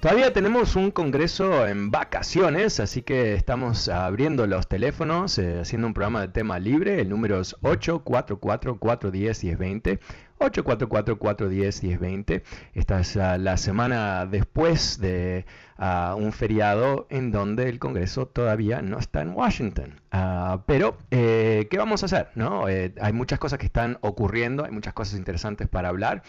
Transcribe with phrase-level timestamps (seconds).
[0.00, 5.94] Todavía tenemos un congreso en vacaciones, así que estamos abriendo los teléfonos, eh, haciendo un
[5.94, 7.00] programa de tema libre.
[7.00, 9.98] El número es 844-410-1020.
[10.38, 12.42] 844-410-1020.
[12.74, 15.46] Esta es uh, la semana después de
[15.78, 20.00] uh, un feriado en donde el Congreso todavía no está en Washington.
[20.12, 22.28] Uh, pero, eh, ¿qué vamos a hacer?
[22.34, 22.68] ¿no?
[22.68, 26.22] Eh, hay muchas cosas que están ocurriendo, hay muchas cosas interesantes para hablar.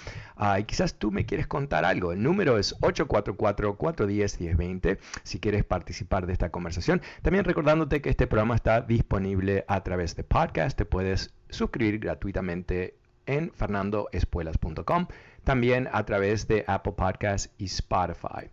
[0.57, 2.11] y quizás tú me quieres contar algo.
[2.11, 7.02] El número es 844-410-1020 si quieres participar de esta conversación.
[7.21, 10.77] También recordándote que este programa está disponible a través de podcast.
[10.77, 12.98] Te puedes suscribir gratuitamente
[13.29, 15.07] en fernandoespuelas.com,
[15.43, 18.49] también a través de Apple Podcasts y Spotify.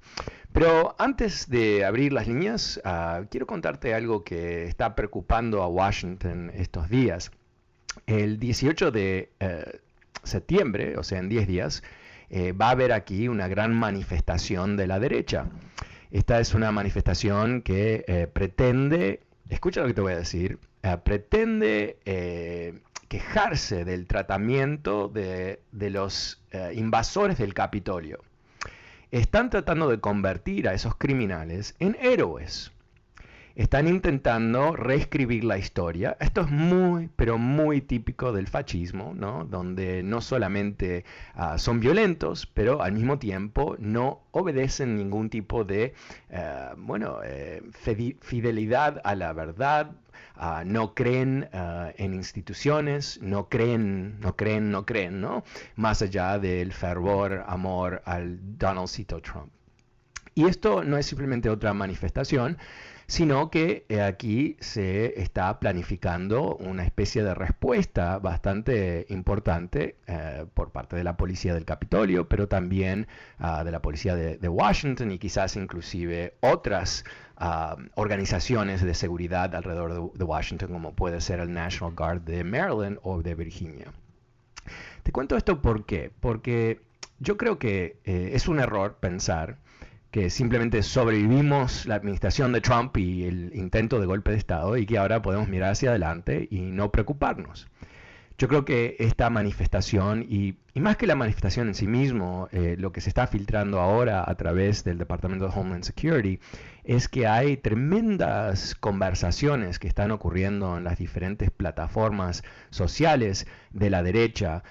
[0.53, 6.50] Pero antes de abrir las líneas, uh, quiero contarte algo que está preocupando a Washington
[6.54, 7.31] estos días.
[8.06, 9.76] El 18 de uh,
[10.22, 11.82] septiembre, o sea, en 10 días,
[12.28, 15.47] eh, va a haber aquí una gran manifestación de la derecha.
[16.10, 20.58] Esta es una manifestación que eh, pretende, escucha lo que te voy a decir,
[21.04, 22.78] pretende eh,
[23.09, 28.22] quejarse del tratamiento de, los eh, invasores del Capitolio.
[29.11, 32.72] Están tratando de convertir a esos criminales en héroes.
[33.56, 36.17] Están intentando reescribir la historia.
[36.21, 39.47] Esto es muy, pero muy típico del fascismo, ¿no?
[39.47, 45.94] Donde no solamente ah, son violentos, pero al mismo tiempo no obedecen ningún tipo de,
[46.28, 47.62] eh, bueno, eh,
[48.21, 49.91] fidelidad a la verdad,
[50.38, 55.44] Ah, no creen ah, en instituciones, no creen, no creen, no creen, ¿no?
[55.77, 59.50] Más allá del fervor, amor al Donaldcito Trump.
[60.34, 62.59] Y esto no es simplemente otra manifestación,
[63.06, 70.72] sino que eh, aquí se está planificando una especie de respuesta bastante importante eh, por
[70.72, 73.06] parte de la policía del Capitolio, pero también
[73.39, 77.05] ah, de la policía de, Washington y quizás inclusive otras
[77.37, 82.99] ah, organizaciones de seguridad alrededor de, Washington, como puede ser el National Guard de Maryland
[83.03, 83.93] o de Virginia.
[85.05, 86.81] Te cuento esto por qué, porque
[87.21, 89.59] yo creo que eh, es un error pensar
[90.16, 94.87] que simplemente sobrevivimos la administración de Trump y el intento de golpe de Estado y
[94.87, 97.69] que ahora podemos mirar hacia adelante y no preocuparnos.
[98.38, 102.93] Yo creo que esta manifestación, y, más que la manifestación en sí mismo, eh, lo
[102.93, 106.41] que se está filtrando ahora a través del Departamento de Homeland Security,
[106.84, 114.03] es que hay tremendas conversaciones que están ocurriendo en las diferentes plataformas sociales de la
[114.03, 114.62] derecha.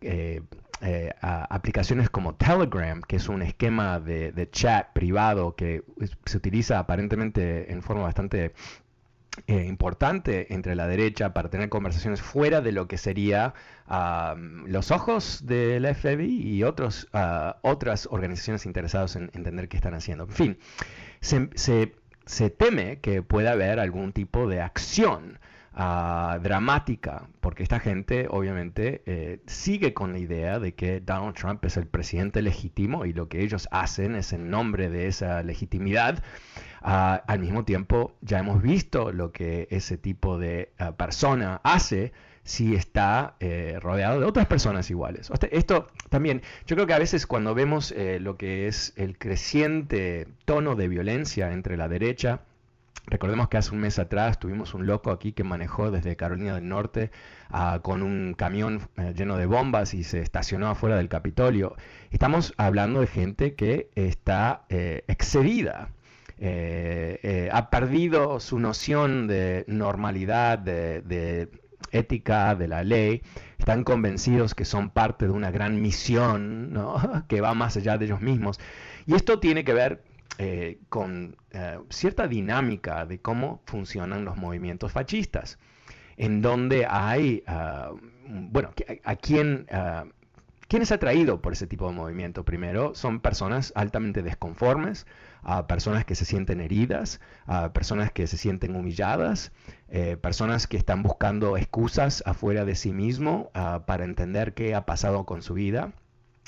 [0.00, 0.42] eh,
[0.80, 5.82] eh, aplicaciones como Telegram, que es un esquema de, chat privado que
[6.24, 8.52] se utiliza aparentemente en forma bastante
[9.46, 13.54] eh, importante entre la derecha para tener conversaciones fuera de lo que sería
[14.66, 20.24] los ojos del FBI y otros, ah, otras organizaciones interesadas en entender qué están haciendo.
[20.24, 20.58] En fin,
[21.20, 21.48] se,
[22.26, 25.37] se teme que pueda haber algún tipo de acción
[25.80, 31.64] Ah, dramática, porque esta gente obviamente eh, sigue con la idea de que Donald Trump
[31.64, 36.24] es el presidente legítimo y lo que ellos hacen es en nombre de esa legitimidad.
[36.82, 42.12] Ah, al mismo tiempo, ya hemos visto lo que ese tipo de ah, persona hace
[42.42, 45.30] si está eh, rodeado de otras personas iguales.
[45.52, 50.26] Esto también, yo creo que a veces cuando vemos eh, lo que es el creciente
[50.44, 52.40] tono de violencia entre la derecha,
[53.08, 56.68] recordemos que hace un mes atrás tuvimos un loco aquí que manejó desde Carolina del
[56.68, 57.10] Norte
[57.50, 61.76] ah, con un camión eh, lleno de bombas y se estacionó afuera del Capitolio.
[62.10, 65.90] Estamos hablando de gente que está excedida.
[67.52, 71.48] ha perdido su noción de normalidad, de
[71.92, 73.22] ética de la ley,
[73.58, 76.74] están convencidos que son parte de una gran misión
[77.28, 78.60] que va más allá de ellos mismos.
[79.06, 80.02] Y esto tiene que ver
[80.36, 85.58] eh, con eh, cierta dinámica de cómo funcionan los movimientos fascistas,
[86.16, 87.92] en donde hay, ah,
[88.26, 88.70] bueno,
[89.04, 89.66] a, quién...
[89.70, 90.04] Ah,
[90.70, 92.44] ¿Quién es atraído por ese tipo de movimiento?
[92.44, 95.06] Primero, son personas altamente desconformes,
[95.40, 99.50] a personas que se sienten heridas, a personas que se sienten humilladas,
[99.88, 103.50] eh, personas que están buscando excusas afuera de sí mismo
[103.86, 105.94] para entender qué ha pasado con su vida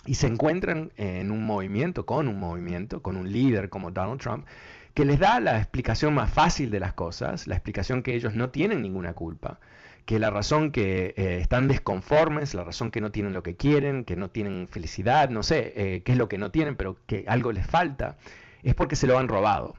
[0.06, 4.46] y se encuentran en un movimiento, con un movimiento, con un líder como Donald Trump,
[4.94, 8.50] que les da la explicación más fácil de las cosas, la explicación que ellos no
[8.50, 9.60] tienen ninguna culpa,
[10.04, 14.04] que la razón que eh, están desconformes, la razón que no tienen lo que quieren,
[14.04, 17.24] que no tienen felicidad, no sé eh, qué es lo que no tienen, pero que
[17.28, 18.16] algo les falta,
[18.62, 19.74] es porque se lo han robado.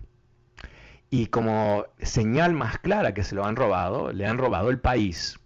[1.09, 5.41] Y como señal más clara que se lo han robado, le han robado el país.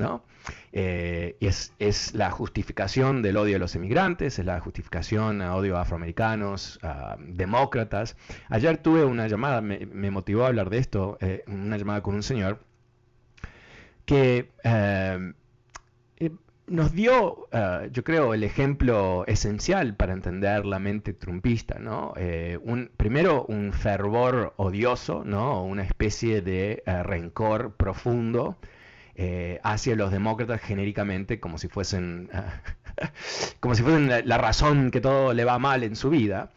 [0.00, 0.24] ¿no?
[0.72, 5.76] Eh, es, es, la justificación del odio a los emigrantes, es la justificación a odio
[5.76, 8.16] a afroamericanos, a demócratas.
[8.48, 12.22] Ayer tuve una llamada, me, motivó a hablar de esto, eh, una llamada con un
[12.22, 12.60] señor
[14.04, 15.32] que eh,
[16.66, 17.48] nos dio,
[17.90, 22.14] yo creo, el ejemplo esencial para entender la mente trumpista, ¿no?
[22.62, 25.64] Un, primero, un fervor odioso, ¿no?
[25.64, 28.56] Una especie de rencor profundo
[29.62, 32.30] hacia los demócratas genéricamente, como si fuesen,
[33.60, 36.50] como si fuesen la, razón que todo le va mal en su vida.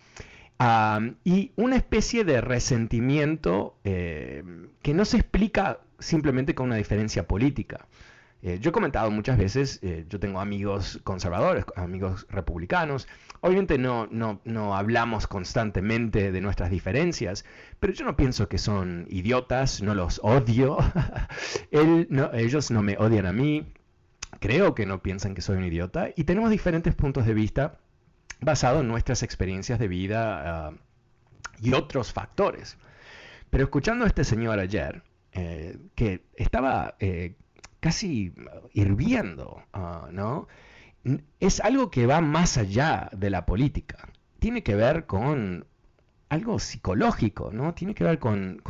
[1.24, 7.88] y una especie de resentimiento que no se explica simplemente con una diferencia política.
[8.46, 13.08] Eh, yo he comentado muchas veces, eh, yo tengo amigos conservadores, amigos republicanos,
[13.40, 17.46] obviamente no, no, no hablamos constantemente de nuestras diferencias,
[17.80, 20.78] pero yo no pienso que son idiotas, no los odio,
[21.72, 23.66] ellos no me odian a mí,
[24.42, 27.80] creo que no piensan que soy un idiota y tenemos diferentes puntos de vista
[28.42, 30.74] basados en nuestras experiencias de vida ah,
[31.62, 32.78] y otros factores.
[33.50, 35.02] Pero escuchando a este señor ayer,
[35.32, 36.96] eh, que estaba
[37.84, 38.34] casi
[38.72, 40.48] hirviendo, ah, ¿no?
[41.42, 44.08] Es algo que va más allá de la política.
[44.40, 45.66] Tiene que ver con
[46.30, 47.74] algo psicológico, ¿no?
[47.74, 48.62] Tiene que ver con,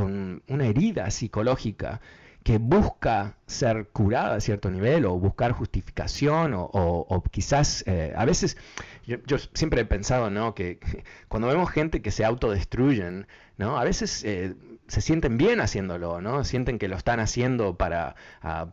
[0.47, 2.01] una herida psicológica
[2.43, 8.57] que busca ser curada a cierto nivel o buscar justificación o, quizás eh, a veces
[9.05, 10.55] yo, siempre he pensado ¿no?
[10.55, 10.79] que,
[11.29, 13.27] cuando vemos gente que se autodestruyen
[13.57, 13.77] ¿no?
[13.77, 14.55] a veces eh,
[14.93, 16.43] se sienten bien haciéndolo, ¿no?
[16.43, 18.15] Sienten que lo están haciendo para...
[18.43, 18.67] Ah,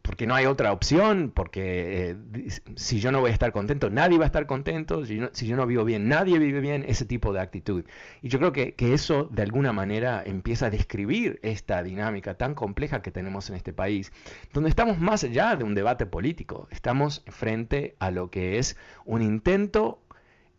[0.00, 4.16] porque no hay otra opción, porque eh, si yo no voy a estar contento, nadie
[4.16, 7.40] va a estar contento, si, yo no vivo bien, nadie vive bien, ese tipo de
[7.40, 7.84] actitud.
[8.22, 12.54] Y yo creo que, que, eso de alguna manera empieza a describir esta dinámica tan
[12.54, 14.10] compleja que tenemos en este país,
[14.54, 19.20] donde estamos más allá de un debate político, estamos frente a lo que es un
[19.20, 20.00] intento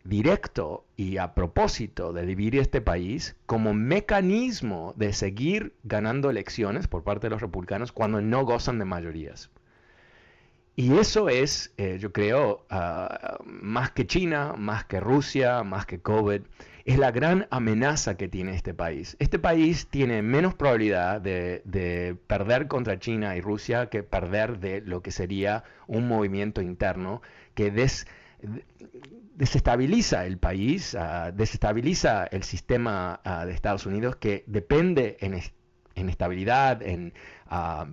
[0.04, 7.04] directo y a propósito de dividir este país como mecanismo de seguir ganando elecciones por
[7.04, 9.50] parte de los republicanos cuando no gozan de mayorías.
[10.76, 16.00] Y eso es, eh, yo creo, ah, más que China, más que Rusia, más que
[16.00, 16.40] COVID,
[16.84, 19.16] es la gran amenaza que tiene este país.
[19.18, 25.02] Este país tiene menos probabilidad de, perder contra China y Rusia que perder de lo
[25.02, 27.20] que sería un movimiento interno
[27.54, 28.06] que des,
[29.34, 36.82] desestabiliza el país, ah, desestabiliza el sistema ah, de Estados Unidos que depende en, estabilidad,
[37.48, 37.86] ah,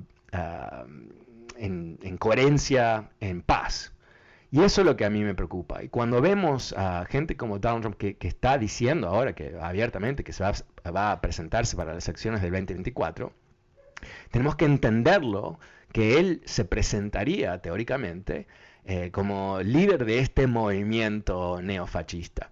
[1.58, 3.94] en, en, coherencia, en paz.
[4.52, 5.84] Y eso es lo que a mí me preocupa.
[5.84, 10.34] Y cuando vemos a gente como Donald Trump que, está diciendo ahora que abiertamente que
[10.34, 10.54] se va,
[10.96, 13.34] va, a presentarse para las elecciones del 2024,
[14.32, 15.60] tenemos que entenderlo
[15.92, 18.48] que él se presentaría teóricamente
[18.90, 22.52] eh, como líder de este movimiento neofascista.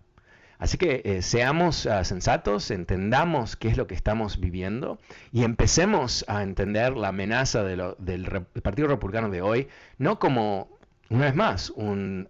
[0.60, 5.00] Así que eh, seamos ah, sensatos, entendamos qué es lo que estamos viviendo
[5.32, 10.78] y empecemos a entender la amenaza del Partido Republicano de hoy, no como,
[11.10, 12.28] una vez más, un,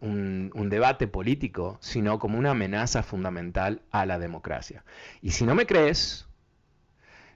[0.70, 4.84] debate político, sino como una amenaza fundamental a la democracia.
[5.24, 6.28] Y si no me crees,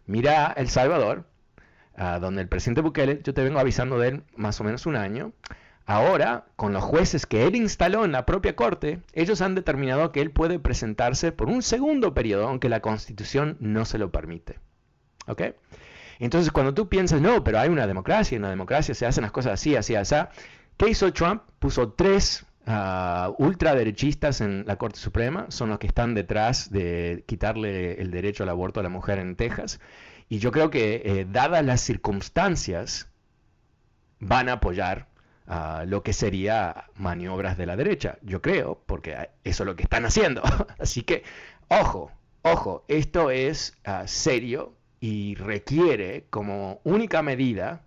[0.05, 1.25] mira El Salvador,
[1.95, 4.97] ah, donde el presidente Bukele, yo te vengo avisando de él más o menos un
[4.97, 5.33] año,
[5.89, 10.21] ahora con los jueces que él instaló en la propia corte, ellos han determinado que
[10.21, 14.59] él puede presentarse por un segundo periodo, aunque la constitución no se lo permite.
[15.25, 15.41] ¿Ok?
[16.19, 19.31] Entonces cuando tú piensas, no, pero hay una democracia, en la democracia se hacen las
[19.31, 20.13] cosas así, así, así,
[20.77, 21.41] ¿qué hizo Trump?
[21.57, 27.99] Puso tres uh, ultraderechistas en la Corte Suprema, son los que están detrás de quitarle
[27.99, 29.79] el derecho al aborto a la mujer en Texas.
[30.27, 33.09] Y yo creo que, eh, dadas las circunstancias,
[34.19, 35.08] van a apoyar
[35.87, 38.19] lo que sería maniobras de la derecha.
[38.21, 40.43] Yo creo, porque eso es lo que están haciendo.
[40.79, 41.23] Así que,
[41.69, 42.11] ojo,
[42.43, 47.81] ojo, esto es uh, serio y requiere como única medida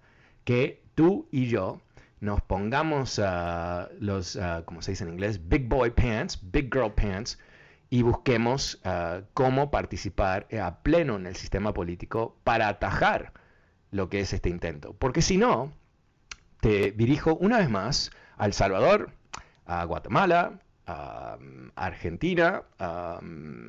[0.45, 1.81] que tú y yo
[2.21, 6.93] nos pongamos uh, los, uh, como se dice en inglés, big boy pants, big girl
[6.93, 7.39] pants,
[7.91, 13.33] y busquemos uh, cómo participar a pleno en el sistema político para atajar
[13.91, 14.95] lo que es este intento.
[14.95, 15.73] Porque si no,
[16.63, 19.11] te dirijo una vez más a El Salvador,
[19.67, 23.67] a Guatemala, a um, Argentina, a um,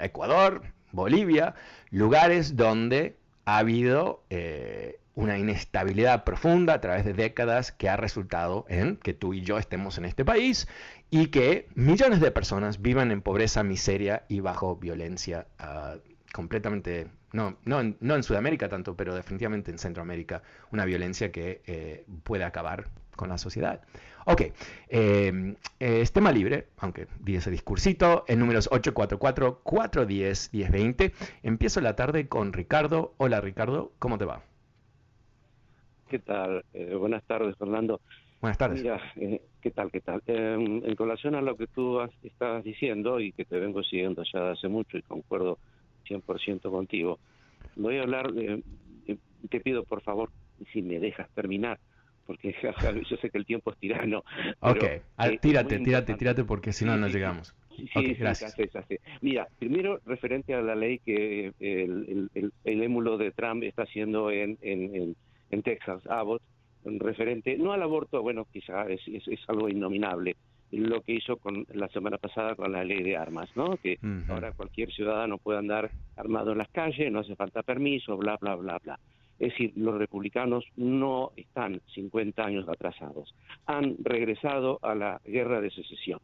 [0.00, 0.62] Ecuador,
[0.92, 1.54] Bolivia,
[1.90, 8.64] lugares donde ha habido eh, una inestabilidad profunda a través de décadas que ha resultado
[8.70, 10.68] en que tú y yo estemos en este país
[11.10, 15.98] y que millones de personas vivan en pobreza, miseria y bajo violencia uh,
[16.32, 21.62] completamente, no, no, en, no en Sudamérica tanto, pero definitivamente en Centroamérica, una violencia que
[21.66, 23.80] eh, puede acabar con la sociedad.
[24.24, 24.42] Ok,
[24.88, 31.12] eh, es tema libre, aunque di ese discursito, el número es 844-410-1020.
[31.42, 33.14] Empiezo la tarde con Ricardo.
[33.16, 34.44] Hola Ricardo, ¿cómo te va?
[36.12, 36.62] ¿Qué tal?
[36.74, 38.02] Eh, buenas tardes, Fernando.
[38.42, 38.82] Buenas tardes.
[38.82, 39.90] Mira, eh, ¿qué tal?
[39.90, 40.22] ¿Qué tal?
[40.26, 44.50] Eh, en relación a lo que tú estás diciendo y que te vengo siguiendo ya
[44.50, 45.56] hace mucho y concuerdo
[46.12, 47.18] 100% contigo,
[47.76, 48.62] voy a hablar, de,
[49.48, 50.30] te pido por favor
[50.72, 51.78] si me dejas terminar,
[52.26, 52.54] porque
[53.10, 54.24] yo sé que el tiempo es tirano.
[54.60, 54.84] Ok,
[55.16, 57.54] ah, tírate, tírate, tírate, porque si no, no llegamos.
[57.76, 58.54] Sí, okay, gracias.
[58.54, 63.62] Sí, sí, Mira, primero referente a la ley que el, el, el, émulo de Trump
[63.62, 65.16] está haciendo en, en,
[65.50, 66.42] en, Texas, Abbott,
[66.84, 70.36] referente, no al aborto, bueno, quizá es, es, es, algo innominable,
[70.72, 73.76] lo que hizo con la semana pasada con la ley de armas, ¿no?
[73.76, 74.30] Que uh -huh.
[74.30, 78.56] ahora cualquier ciudadano puede andar armado en las calles, no hace falta permiso, bla, bla,
[78.56, 78.98] bla, bla.
[79.38, 83.34] Es decir, los republicanos no están 50 años atrasados,
[83.66, 86.20] han regresado a la guerra de secesión.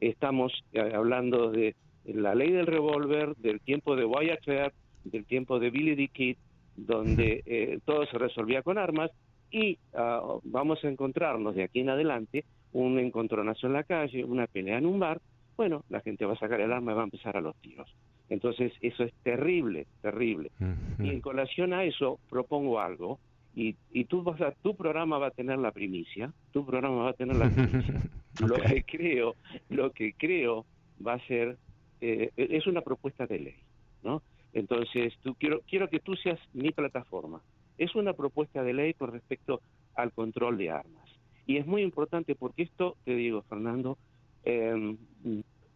[0.00, 1.74] Estamos eh, hablando de
[2.04, 4.74] la ley del revólver, del tiempo de Wyatt Earp,
[5.04, 6.36] del tiempo de Billy the Kid,
[6.76, 9.10] donde eh, todo se resolvía con armas
[9.50, 12.44] y uh, vamos a encontrarnos de aquí en adelante
[12.76, 15.20] un encontronazo en la calle, una pelea en un bar,
[15.56, 17.88] bueno, la gente va a sacar el arma y va a empezar a los tiros.
[18.28, 20.50] Entonces, eso es terrible, terrible.
[20.60, 21.06] Uh -huh.
[21.06, 23.18] Y en colación a eso, propongo algo,
[23.54, 27.10] y, y tú vas a, tu programa va a tener la primicia, tu programa va
[27.10, 28.02] a tener la primicia.
[28.42, 28.46] okay.
[28.46, 29.34] Lo que creo,
[29.70, 30.66] lo que creo
[31.04, 31.56] va a ser,
[32.02, 33.56] eh, es una propuesta de ley,
[34.02, 34.22] ¿no?
[34.52, 37.40] Entonces, tú, quiero, quiero que tú seas mi plataforma.
[37.78, 39.60] Es una propuesta de ley con respecto
[39.94, 41.05] al control de armas.
[41.46, 43.98] Y es muy importante porque esto, te digo, Fernando,
[44.44, 44.96] eh,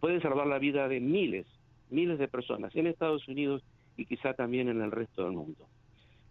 [0.01, 1.47] puede salvar la vida de miles,
[1.91, 3.63] miles de personas en Estados Unidos
[3.97, 5.67] y quizá también en el resto del mundo.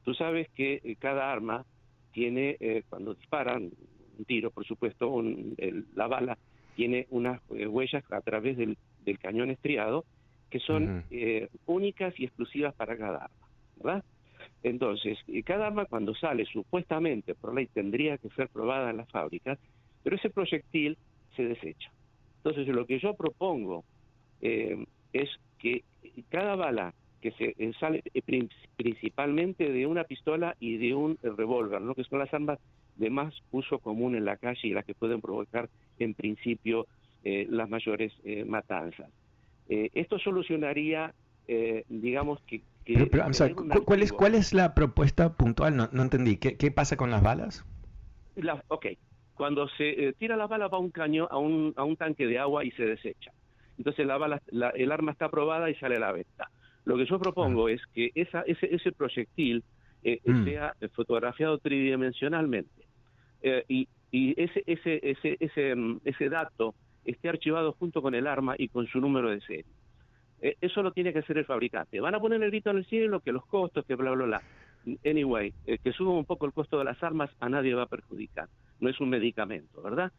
[0.04, 1.66] Tú sabes que eh, cada arma
[2.12, 3.70] tiene, eh, cuando disparan
[4.18, 6.38] un tiro, por supuesto, un, el, la bala
[6.76, 10.06] tiene unas eh, huellas a través del, del, cañón estriado
[10.50, 11.50] que son uh -huh.
[11.68, 14.04] únicas y exclusivas para cada arma, ¿verdad?
[14.64, 19.58] Entonces, cada arma cuando sale, supuestamente por ley tendría que ser probada en las fábricas,
[20.04, 20.98] pero ese proyectil
[21.36, 21.92] se desecha.
[22.38, 23.84] Entonces, lo que yo propongo
[24.42, 25.84] eh, es que
[26.30, 28.48] cada bala que se eh, sale eh,
[28.78, 31.96] principalmente de una pistola y de un revólver, ¿no?
[31.96, 32.60] que son las armas
[32.96, 36.86] de más uso común en la calle y las que pueden provocar en principio
[37.24, 39.10] eh, las mayores eh, matanzas.
[39.68, 41.14] Eh, esto solucionaría,
[41.90, 42.62] digamos que...
[42.94, 45.76] que pero, pero, sorry, ¿cuál, es, ¿Cuál es la propuesta puntual?
[45.76, 46.38] No, no entendí.
[46.38, 47.66] ¿Qué, ¿Qué, pasa con las balas?
[48.36, 48.88] La, ok,
[49.34, 52.40] cuando se tira la bala va a un caño, a un, a un tanque de
[52.40, 53.32] agua y se desecha
[53.80, 56.52] entonces la bala, la, el arma está aprobada y sale a la venta.
[56.84, 57.72] Lo que yo propongo ah.
[57.72, 59.64] es que esa, ese, ese proyectil
[60.04, 60.44] eh, mm.
[60.44, 62.86] sea fotografiado tridimensionalmente
[63.42, 68.28] eh, y, y ese, ese, ese, ese, mm, ese dato esté archivado junto con el
[68.28, 69.66] arma y con su número de serie.
[70.42, 72.00] Eh, eso lo tiene que hacer el fabricante.
[72.00, 74.42] Van a poner el grito en el cielo, que los costos, que bla, bla, bla.
[75.06, 77.88] Anyway, eh, que suba un poco el costo de las armas, a nadie va a
[77.88, 78.48] perjudicar.
[78.80, 80.12] No es un medicamento, ¿verdad?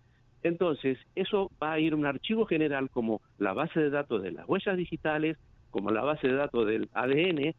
[0.42, 4.48] Entonces, eso va a ir un archivo general como la base de datos de las
[4.48, 5.36] huellas digitales,
[5.70, 7.54] como la base de datos del ADN,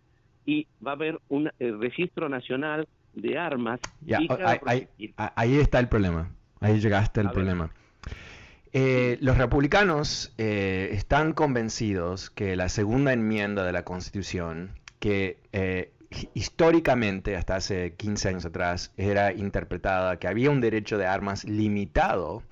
[0.45, 3.79] y va a haber un registro nacional de armas.
[5.35, 6.31] ahí, está el problema.
[6.59, 7.71] Ahí llegaste al problema.
[8.73, 15.91] Eh, los republicanos eh, están convencidos que la segunda enmienda de la Constitución, que eh,
[16.33, 22.43] históricamente, hasta hace 15 años atrás, era interpretada que había un derecho de armas limitado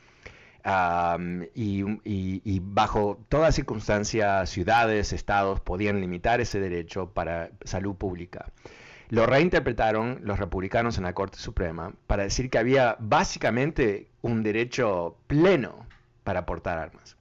[1.55, 8.51] y, bajo toda circunstancia ciudades, estados podían limitar ese derecho para salud pública.
[9.09, 15.17] Lo reinterpretaron los republicanos en la Corte Suprema para decir que había básicamente un derecho
[15.27, 15.88] pleno
[16.23, 17.17] para portar armas.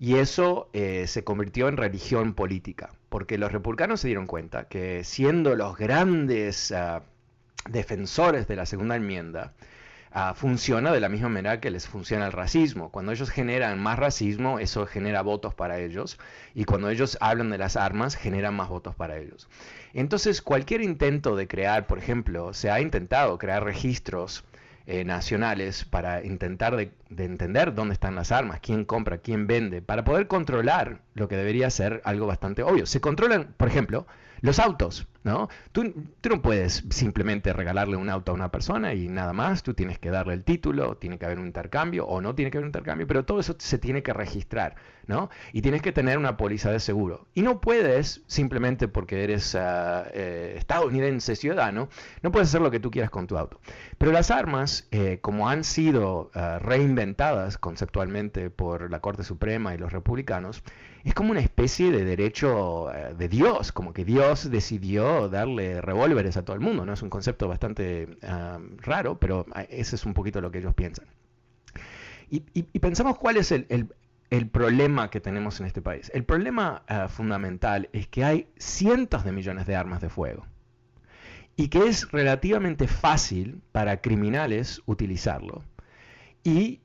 [0.00, 5.04] Y eso eh, se convirtió en religión política, porque los republicanos se dieron cuenta que
[5.04, 7.02] siendo los grandes ah,
[7.68, 9.52] defensores de la segunda enmienda,
[10.10, 12.90] ah, funciona de la misma manera que les funciona el racismo.
[12.90, 16.18] Cuando ellos generan más racismo, eso genera votos para ellos,
[16.54, 19.50] y cuando ellos hablan de las armas, generan más votos para ellos.
[19.92, 24.44] Entonces, cualquier intento de crear, por ejemplo, se ha intentado crear registros
[24.92, 30.02] eh, nacionales para intentar de, entender dónde están las armas, quién compra, quién vende, para
[30.02, 32.86] poder controlar lo que debería ser algo bastante obvio.
[32.86, 34.08] Se controlan, por ejemplo,
[34.40, 35.48] los autos, ¿no?
[35.72, 35.92] Tú,
[36.28, 40.10] no puedes simplemente regalarle un auto a una persona y nada más, tú tienes que
[40.10, 43.06] darle el título, tiene que haber un intercambio o no tiene que haber un intercambio,
[43.06, 45.30] pero todo eso se tiene que registrar, ¿no?
[45.52, 47.26] Y tienes que tener una póliza de seguro.
[47.34, 51.88] Y no puedes, simplemente porque eres uh, estadounidense ciudadano,
[52.22, 53.60] no puedes hacer lo que tú quieras con tu auto.
[53.98, 59.78] Pero las armas, eh, como han sido uh, reinventadas conceptualmente por la Corte Suprema y
[59.78, 60.62] los republicanos,
[61.04, 66.36] es como una especie de derecho eh, de Dios, como que Dios decidió darle revólveres
[66.36, 66.92] a todo el mundo, ¿no?
[66.92, 68.18] Es un concepto bastante
[68.78, 71.06] raro, pero ah, ese es un poquito lo que ellos piensan.
[72.30, 72.40] Y,
[72.78, 73.66] pensamos cuál es el,
[74.52, 76.12] problema que tenemos en este país.
[76.14, 80.46] El problema ah, fundamental es que hay cientos de millones de armas de fuego
[81.56, 85.64] y que es relativamente fácil para criminales utilizarlo.
[86.44, 86.80] Y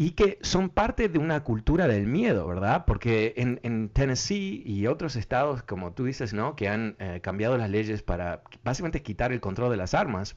[0.00, 2.86] y que son parte de una cultura del miedo, ¿verdad?
[2.86, 6.56] Porque en, Tennessee y otros estados, como tú dices, ¿no?
[6.56, 10.36] Que han eh, cambiado las leyes para básicamente quitar el control de las armas.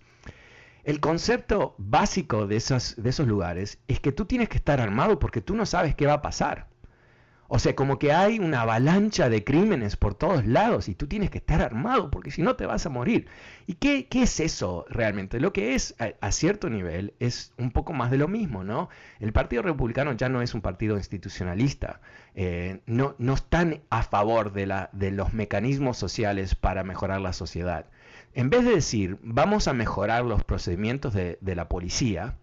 [0.84, 5.18] El concepto básico de esos, de esos lugares es que tú tienes que estar armado
[5.18, 6.68] porque tú no sabes qué va a pasar.
[7.48, 11.30] O sea, como que hay una avalancha de crímenes por todos lados y tú tienes
[11.30, 13.28] que estar armado porque si no te vas a morir.
[13.68, 15.40] ¿Y qué, es eso realmente?
[15.40, 18.90] Lo que es a, cierto nivel es un poco más de lo mismo, ¿no?
[19.20, 22.02] El Partido Republicano ya no es un partido institucionalista.
[22.36, 27.34] Eh, no, no están a favor de, la, de los mecanismos sociales para mejorar la
[27.34, 27.86] sociedad.
[28.34, 32.36] En vez de decir, vamos a mejorar los procedimientos de, de la policía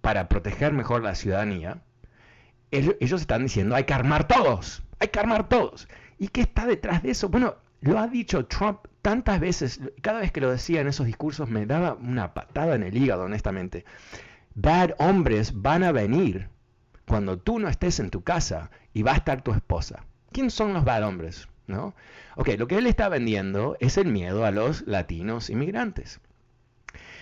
[0.00, 1.82] para proteger mejor la ciudadanía,
[2.70, 5.88] ellos están diciendo, hay que armar todos, hay que armar todos.
[6.18, 7.28] ¿Y qué está detrás de eso?
[7.28, 11.48] Bueno, lo ha dicho Trump tantas veces, cada vez que lo decía en esos discursos
[11.48, 13.84] me daba una patada en el hígado, honestamente.
[14.54, 16.48] Bad hombres van a venir
[17.06, 20.04] cuando tú no estés en tu casa y va a estar tu esposa.
[20.32, 21.48] ¿Quién son los bad hombres?
[21.66, 21.94] ¿No?
[22.36, 26.20] Ok, lo que él está vendiendo es el miedo a los latinos inmigrantes.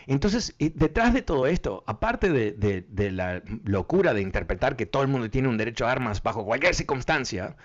[0.08, 5.28] Entonces, detrás de todo esto, aparte de, la locura de interpretar que todo el mundo
[5.28, 7.56] tiene un derecho a armas bajo cualquier circunstancia,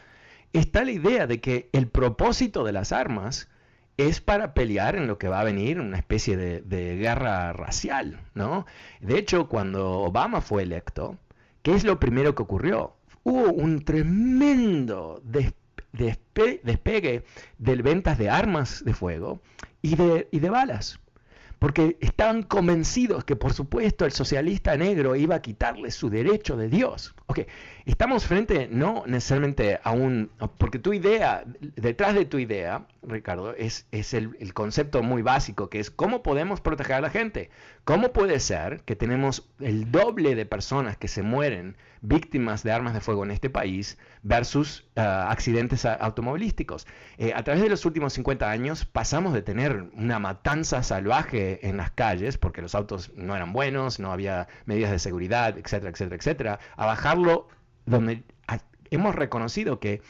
[0.52, 3.48] está la idea de que el propósito de las armas
[3.96, 8.66] es para pelear en lo que va a venir una especie de, guerra racial, ¿no?
[9.00, 11.18] De hecho, cuando Obama fue electo,
[11.62, 12.98] ¿qué es lo primero que ocurrió?
[13.24, 15.24] Hubo un tremendo
[15.94, 17.24] despegue
[17.58, 19.40] de ventas de armas de fuego
[19.82, 21.00] y de balas
[21.64, 26.68] porque estaban convencidos que por supuesto el socialista negro iba a quitarle su derecho de
[26.68, 27.16] Dios.
[27.34, 27.48] Ok,
[27.88, 30.30] estamos frente no necesariamente a un...
[30.60, 31.44] porque tu idea,
[31.76, 36.62] detrás de tu idea, Ricardo, es, es el, concepto muy básico, que es cómo podemos
[36.62, 37.50] proteger a la gente.
[37.86, 42.94] ¿Cómo puede ser que tenemos el doble de personas que se mueren víctimas de armas
[42.94, 46.86] de fuego en este país versus ah, accidentes automovilísticos.
[47.18, 51.78] Eh, a través de los últimos 50 años pasamos de tener una matanza salvaje en
[51.78, 56.16] las calles, porque los autos no eran buenos, no había medidas de seguridad, etcétera, etcétera,
[56.18, 56.86] etcétera, a
[57.86, 58.24] donde
[58.90, 60.02] hemos reconocido que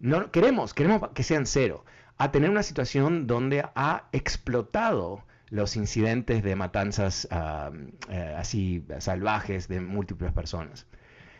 [0.00, 1.84] no queremos, queremos que sean cero,
[2.18, 7.70] a tener una situación donde ha explotado los incidentes de matanzas ah,
[8.08, 10.86] eh, así salvajes de múltiples personas.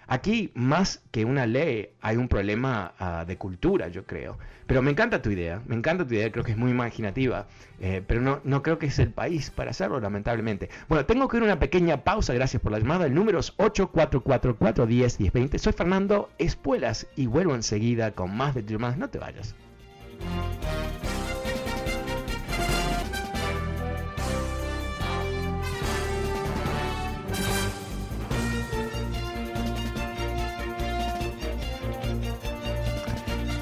[0.06, 4.38] Aquí, más que una ley, hay un problema ah, de cultura, yo creo.
[4.66, 7.46] Pero me encanta tu idea, me encanta tu idea, creo que es muy imaginativa,
[7.80, 10.70] eh, pero no, no creo que es el país para hacerlo, lamentablemente.
[10.88, 13.06] Bueno, tengo que ir a una pequeña pausa, gracias por la llamada.
[13.06, 15.58] El número es 844-410-1020.
[15.58, 18.96] Soy Fernando Espuelas y vuelvo enseguida con más de llamadas.
[18.96, 19.54] No te vayas.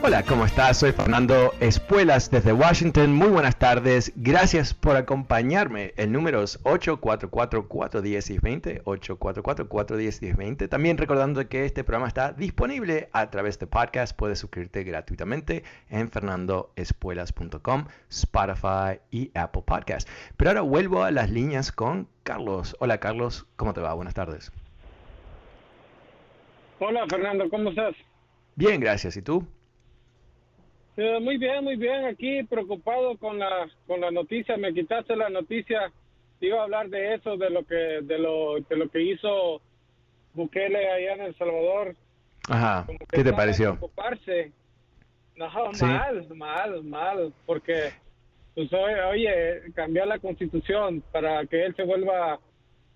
[0.05, 0.79] Hola, ¿cómo estás?
[0.79, 3.15] Soy Fernando Espuelas desde Washington.
[3.15, 4.13] Muy buenas tardes.
[4.17, 5.95] Gracias por acompañarme.
[5.97, 10.69] El número es 844-410-20, 844-410-20.
[10.69, 14.17] También recordando que este programa está disponible a través de podcast.
[14.17, 20.09] Puedes suscribirte gratuitamente en fernandoespuelas.com, Spotify y Apple Podcast.
[20.37, 22.75] Pero ahora vuelvo a las líneas con Carlos.
[22.81, 23.95] Hola Carlos, ¿cómo te va?
[23.95, 24.51] Buenas tardes.
[26.81, 27.95] Hola Fernando, ¿cómo estás?
[28.57, 29.17] Bien, gracias.
[29.17, 29.47] ¿Y tú?
[30.97, 32.05] Muy bien, muy bien.
[32.05, 34.57] Aquí preocupado con la con la noticia.
[34.57, 35.93] Me quitaste la noticia.
[36.41, 39.61] Iba a hablar de eso, de lo que de lo de lo que hizo
[40.35, 41.95] Bukele allá en El Salvador.
[42.49, 42.87] Ajá.
[43.11, 43.77] ¿Qué te pareció?
[43.77, 44.53] Preocuparse.
[45.37, 45.49] No,
[45.81, 47.91] mal, mal, mal, porque
[48.55, 52.39] pues oye, cambiar la constitución para que él se vuelva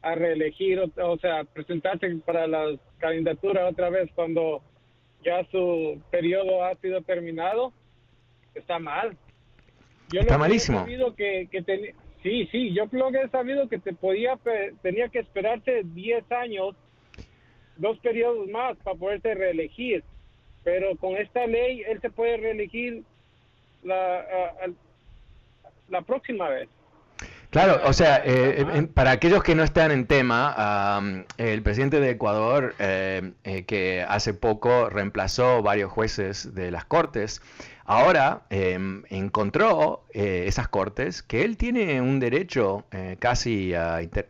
[0.02, 4.62] a reelegir, o, sea, presentarse para la candidatura otra vez cuando
[5.24, 7.72] ya su periodo ha sido terminado
[8.56, 9.16] está mal.
[10.10, 10.80] Yo está malísimo.
[10.80, 14.38] Sabido que, que sí, sí, yo creo que he sabido que te podía
[14.82, 16.74] tenía que esperarse 10 años,
[17.76, 20.04] dos periodos más para poderte reelegir.
[20.64, 23.02] Pero con esta ley él se puede reelegir
[23.82, 24.24] la,
[25.88, 26.68] la próxima vez.
[27.56, 32.74] Claro, o sea, eh, para aquellos que no están en tema, el presidente de Ecuador,
[32.78, 37.40] eh, eh, que hace poco reemplazó varios jueces de las cortes,
[37.86, 42.84] ahora em, encontró esas cortes que él tiene un derecho
[43.20, 43.72] casi,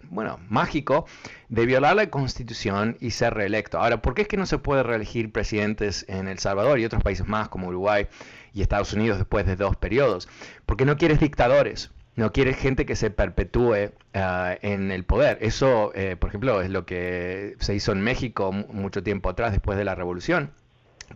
[0.05, 1.07] bueno, mágico
[1.49, 3.81] de violar la constitución y ser reelecto.
[3.81, 7.03] Ahora, ¿por qué es que no se puede reelegir presidentes en El Salvador y otros
[7.03, 8.07] países más como Uruguay
[8.55, 10.29] y Estados Unidos después de dos periodos?
[10.65, 15.39] Porque no quieres dictadores no quiere gente que se perpetúe ah, en el poder.
[15.43, 19.79] Eso, eh, por ejemplo, es lo que se hizo en México mucho tiempo atrás, después
[19.79, 20.51] de la revolución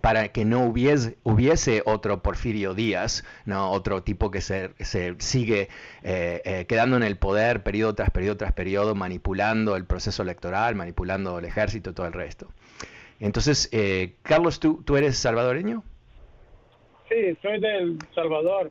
[0.03, 3.73] para que no hubiese, hubiese otro Porfirio Díaz, ¿no?
[3.73, 4.71] otro tipo que se,
[5.19, 5.69] sigue
[6.05, 10.77] eh, eh, quedando en el poder periodo tras periodo tras periodo, manipulando el proceso electoral,
[10.77, 12.47] manipulando el ejército todo el resto.
[13.19, 13.69] Entonces,
[14.23, 15.83] Carlos, ¿tú, ¿tú eres salvadoreño?
[17.09, 18.71] Sí, soy del Salvador.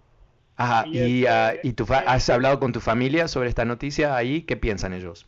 [0.60, 4.58] Ajá, y, ah, y, tú has hablado con tu familia sobre esta noticia ahí, ¿qué
[4.58, 5.26] piensan ellos?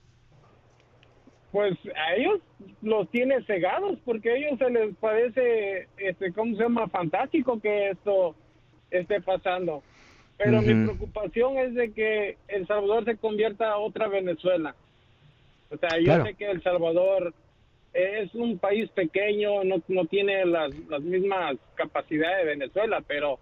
[1.54, 2.41] Pues a ellos
[2.82, 6.89] los tiene cegados porque a ellos se les parece, este, ¿cómo se llama?
[6.89, 8.36] Fantástico que esto
[8.89, 9.82] esté pasando.
[10.38, 14.76] Pero mi preocupación es de que El Salvador se convierta a otra Venezuela.
[15.70, 17.34] O sea, yo sé que El Salvador
[17.94, 23.39] es un país pequeño, no, no tiene las, las mismas capacidades de Venezuela, pero,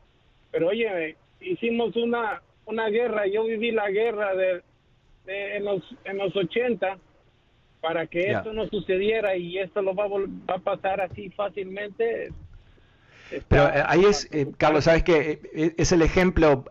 [0.51, 4.61] pero oye, hicimos una, una guerra, yo viví la guerra de,
[5.27, 6.97] en, los, en los 80
[7.81, 12.31] para que esto no sucediera y esto lo va, va a pasar así fácilmente.
[13.47, 16.65] Pero eh, ahí es, eh, Carlos, sabes que eh, es el ejemplo,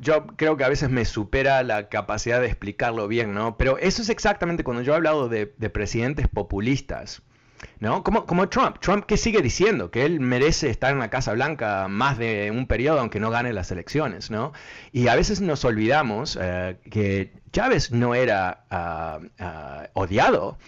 [0.00, 3.56] yo creo que a veces me supera la capacidad de explicarlo bien, ¿no?
[3.56, 7.22] Pero eso es exactamente cuando yo he hablado de, de presidentes populistas.
[7.80, 8.02] ¿No?
[8.02, 8.78] Como, como Trump.
[8.80, 12.66] Trump que sigue diciendo que él merece estar en la Casa Blanca más de un
[12.66, 14.52] periodo aunque no gane las elecciones, ¿no?
[14.92, 20.58] Y a veces nos olvidamos eh, que Chávez no era ah, ah, odiado.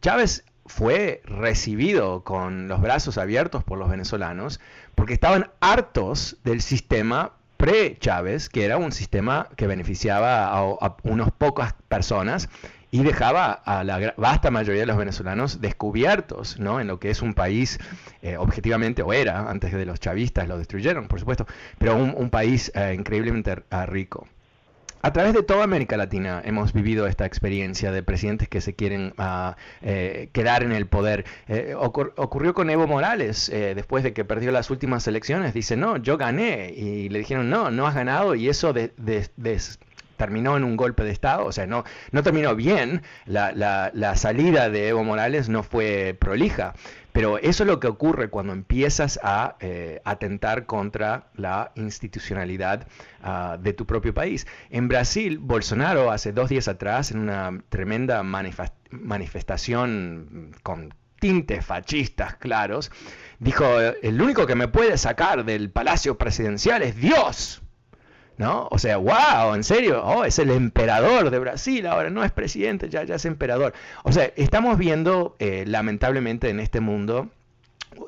[0.00, 4.60] Chávez fue recibido con los brazos abiertos por los venezolanos
[4.94, 11.32] porque estaban hartos del sistema pre-Chávez, que era un sistema que beneficiaba a, a unas
[11.32, 12.48] pocas personas
[12.90, 16.80] y dejaba a la vasta mayoría de los venezolanos descubiertos ¿no?
[16.80, 17.78] en lo que es un país,
[18.22, 21.46] eh, objetivamente, o era, antes de los chavistas lo destruyeron, por supuesto,
[21.78, 24.26] pero un, país eh, increíblemente ah, rico.
[25.00, 29.14] A través de toda América Latina hemos vivido esta experiencia de presidentes que se quieren
[29.16, 31.24] ah, eh, quedar en el poder.
[31.76, 35.54] ocurrió con Evo Morales después de que perdió las últimas elecciones.
[35.54, 36.72] Dice, no, yo gané.
[36.76, 38.34] Y le dijeron, no, no has ganado.
[38.34, 38.92] Y eso de,
[40.18, 44.68] terminó en un golpe de Estado, o sea, no, no terminó bien, la, la, salida
[44.68, 46.74] de Evo Morales no fue prolija,
[47.12, 52.86] pero eso es lo que ocurre cuando empiezas a eh, atentar contra la institucionalidad
[53.22, 54.46] ah, de tu propio país.
[54.70, 62.90] En Brasil, Bolsonaro hace dos días atrás, en una tremenda manifestación con tintes fascistas claros,
[63.38, 67.62] dijo, el único que me puede sacar del palacio presidencial es Dios.
[68.38, 68.68] ¿No?
[68.70, 72.88] O sea, wow, en serio, oh, es el emperador de Brasil, ahora no es presidente,
[72.88, 73.74] ya, ya es emperador.
[74.04, 77.28] O sea, estamos viendo, eh, lamentablemente, en este mundo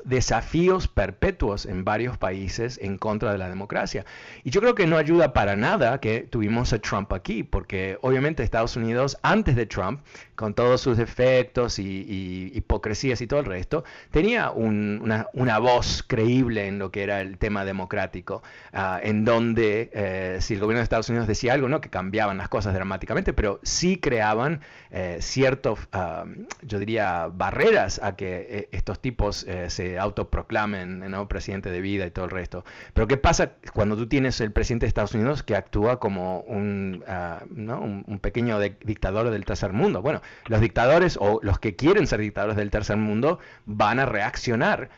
[0.05, 4.05] desafíos perpetuos en varios países en contra de la democracia.
[4.43, 8.43] Y yo creo que no ayuda para nada que tuvimos a Trump aquí, porque obviamente
[8.43, 10.01] Estados Unidos, antes de Trump,
[10.35, 15.27] con todos sus defectos y, hipocresías y todo el resto, tenía una,
[15.59, 18.41] voz creíble en lo que era el tema democrático,
[18.73, 22.37] ah, en donde eh, si el gobierno de Estados Unidos decía algo, no que cambiaban
[22.39, 26.25] las cosas dramáticamente, pero sí creaban eh, ciertos, ah,
[26.63, 31.27] yo diría, barreras a que eh, estos tipos se autoproclamen ¿no?
[31.27, 32.63] presidente de vida y todo el resto.
[32.93, 37.03] Pero ¿qué pasa cuando tú tienes el presidente de Estados Unidos que actúa como un,
[37.07, 40.01] ah, un, pequeño dictador del tercer mundo?
[40.01, 44.89] Bueno, los dictadores o los que quieren ser dictadores del tercer mundo van a reaccionar,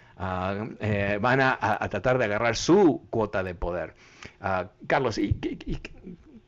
[0.80, 3.94] eh, van a, tratar de agarrar su cuota de poder.
[4.42, 5.34] Ah, Carlos, ¿y,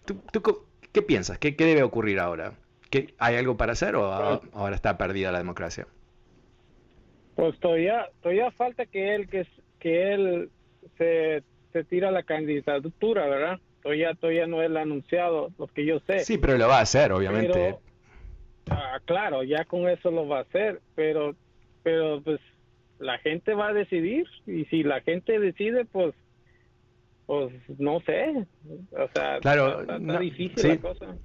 [0.06, 0.22] tú,
[0.92, 1.38] qué piensas?
[1.38, 2.54] ¿Qué, debe ocurrir ahora?
[3.20, 4.06] ¿Hay algo para hacer o
[4.54, 5.88] ahora está perdida la democracia?
[7.36, 9.46] Pues todavía, todavía falta que él, que,
[9.80, 10.50] que él
[10.98, 11.44] se,
[11.74, 13.60] se tira la candidatura, ¿verdad?
[13.84, 16.20] Todavía, todavía no él ha anunciado, lo que yo sé.
[16.20, 17.78] Sí, pero lo va a hacer, obviamente.
[18.70, 21.36] Ah, claro, ya con eso lo va a hacer, pero,
[21.84, 22.40] pero pues
[23.00, 26.16] la gente va a decidir y si la gente decide, pues,
[27.26, 28.46] pues no sé,
[28.92, 31.18] o sea, claro, está, difícil la cosa.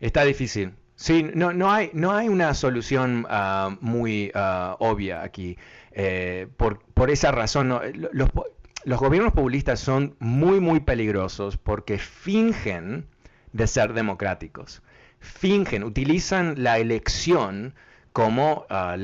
[0.00, 0.72] Está difícil.
[0.98, 5.56] Sí, no, no, hay, no hay una solución ah, muy ah, obvia aquí.
[5.92, 8.28] Eh, por, por, esa razón, los,
[8.84, 13.06] los, gobiernos populistas son muy, muy peligrosos porque fingen
[13.52, 14.82] de ser democráticos.
[15.20, 17.76] Fingen, utilizan la elección
[18.12, 18.96] como ah,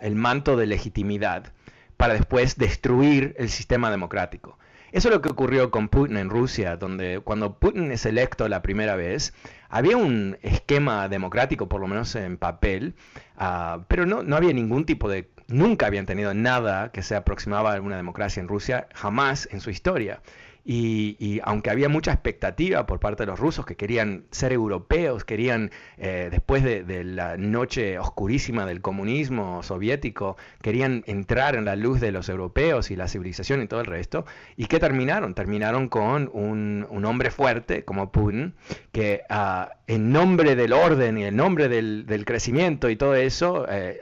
[0.00, 1.52] el manto de legitimidad
[1.96, 4.60] para después destruir el sistema democrático.
[4.92, 8.62] Eso es lo que ocurrió con Putin en Rusia, donde cuando Putin es electo la
[8.62, 9.32] primera vez,
[9.68, 12.94] había un esquema democrático, por lo menos en papel,
[13.36, 17.74] ah, pero no, no había ningún tipo de nunca habían tenido nada que se aproximaba
[17.74, 20.22] a una democracia en Rusia, jamás en su historia.
[20.64, 25.70] Y, aunque había mucha expectativa por parte de los rusos que querían ser europeos, querían,
[25.96, 32.12] eh, después de, la noche oscurísima del comunismo soviético, querían entrar en la luz de
[32.12, 35.34] los europeos y la civilización y todo el resto, ¿y qué terminaron?
[35.34, 38.54] Terminaron con un, hombre fuerte como Putin,
[38.92, 43.98] que ah, en nombre del orden y en nombre del, crecimiento y todo eso, eh,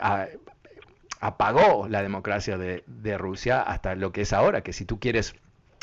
[1.21, 5.35] apagó la democracia de, de Rusia hasta lo que es ahora, que si tú quieres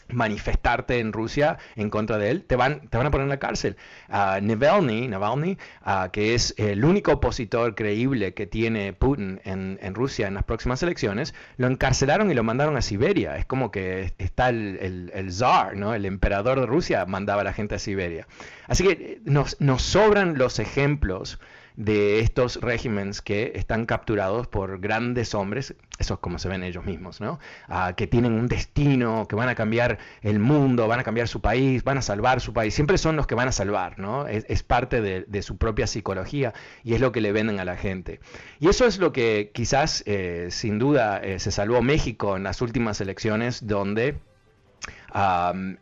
[0.10, 3.40] manifestarte en Rusia en contra de él, te van, te van a poner en la
[3.40, 3.76] cárcel.
[4.10, 9.96] Uh, Navalny, Navalny ah, que es el único opositor creíble que tiene Putin en, en,
[9.96, 13.38] Rusia en las próximas elecciones, lo encarcelaron y lo mandaron a Siberia.
[13.38, 15.94] Es como que está el, el, el zar, ¿no?
[15.94, 18.28] el emperador de Rusia mandaba a la gente a Siberia.
[18.68, 21.40] Así que nos, nos sobran los ejemplos
[21.78, 26.86] de estos regímenes que están capturados por grandes hombres, eso es como se ven ellos
[26.86, 27.40] mismos, ¿no?
[27.68, 31.42] Ah, que tienen un destino, que van a cambiar el mundo, van a cambiar su
[31.42, 32.74] país, van a salvar su país.
[32.74, 34.28] Siempre son los que van a salvar, ¿no?
[34.28, 38.20] Es, parte de, su propia psicología y es lo que le venden a la gente.
[38.60, 42.62] Y eso es lo que quizás, eh, sin duda, eh, se salvó México en las
[42.62, 44.16] últimas elecciones, donde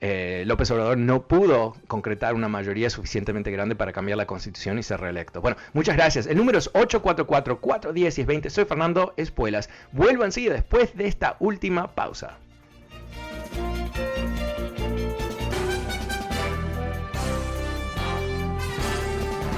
[0.01, 4.84] eh, López Obrador no pudo concretar una mayoría suficientemente grande para cambiar la constitución y
[4.84, 5.41] ser reelecto.
[5.41, 6.27] Bueno, muchas gracias.
[6.27, 8.49] El número es 844-410-20.
[8.49, 9.69] Soy Fernando Espuelas.
[9.91, 12.38] Vuelvo enseguida después de esta última pausa.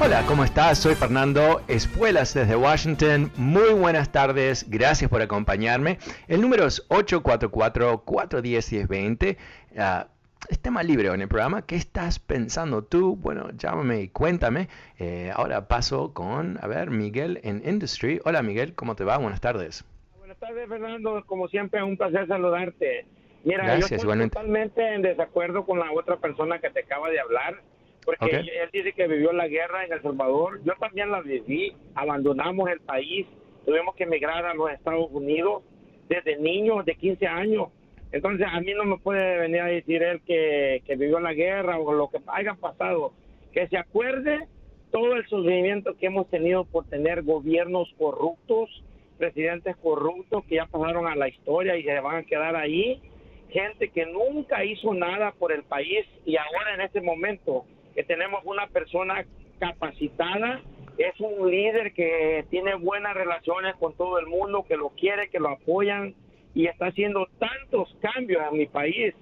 [0.01, 0.79] Hola, ¿cómo estás?
[0.79, 3.31] Soy Fernando Espuelas desde Washington.
[3.37, 5.99] Muy buenas tardes, gracias por acompañarme.
[6.27, 9.37] El número es 844-410-1020.
[9.71, 10.03] Uh,
[10.49, 11.65] es tema libre en el programa.
[11.65, 13.15] ¿Qué estás pensando tú?
[13.15, 14.67] Bueno, llámame y cuéntame.
[14.99, 18.19] Eh, ahora paso con, a ver, Miguel en Industry.
[18.25, 19.17] Hola Miguel, ¿cómo te va?
[19.17, 19.85] Buenas tardes.
[20.19, 21.23] Buenas tardes, Fernando.
[21.25, 23.05] Como siempre, un placer saludarte.
[23.45, 27.61] Mira, yo estoy totalmente en desacuerdo con la otra persona que te acaba de hablar
[28.05, 30.61] porque él dice que vivió la guerra en El Salvador.
[30.63, 31.73] Yo también la viví.
[31.95, 33.25] Abandonamos el país,
[33.65, 35.63] tuvimos que emigrar a los Estados Unidos
[36.07, 37.69] desde niños de 15 años.
[38.11, 41.79] Entonces, a mí no me puede venir a decir él que, que vivió la guerra
[41.79, 43.11] o lo que haya pasado.
[43.51, 44.47] Que se acuerde
[44.91, 48.69] todo el sufrimiento que hemos tenido por tener gobiernos corruptos,
[49.17, 53.01] presidentes corruptos que ya pasaron a la historia y se van a quedar ahí.
[53.49, 57.65] Gente que nunca hizo nada por el país y ahora en este momento
[57.95, 59.25] que tenemos una persona
[59.59, 60.61] capacitada,
[60.97, 65.39] es un líder que tiene buenas relaciones con todo el mundo, que lo quiere, que
[65.39, 66.13] lo apoyan
[66.53, 69.13] y está haciendo tantos cambios en mi país.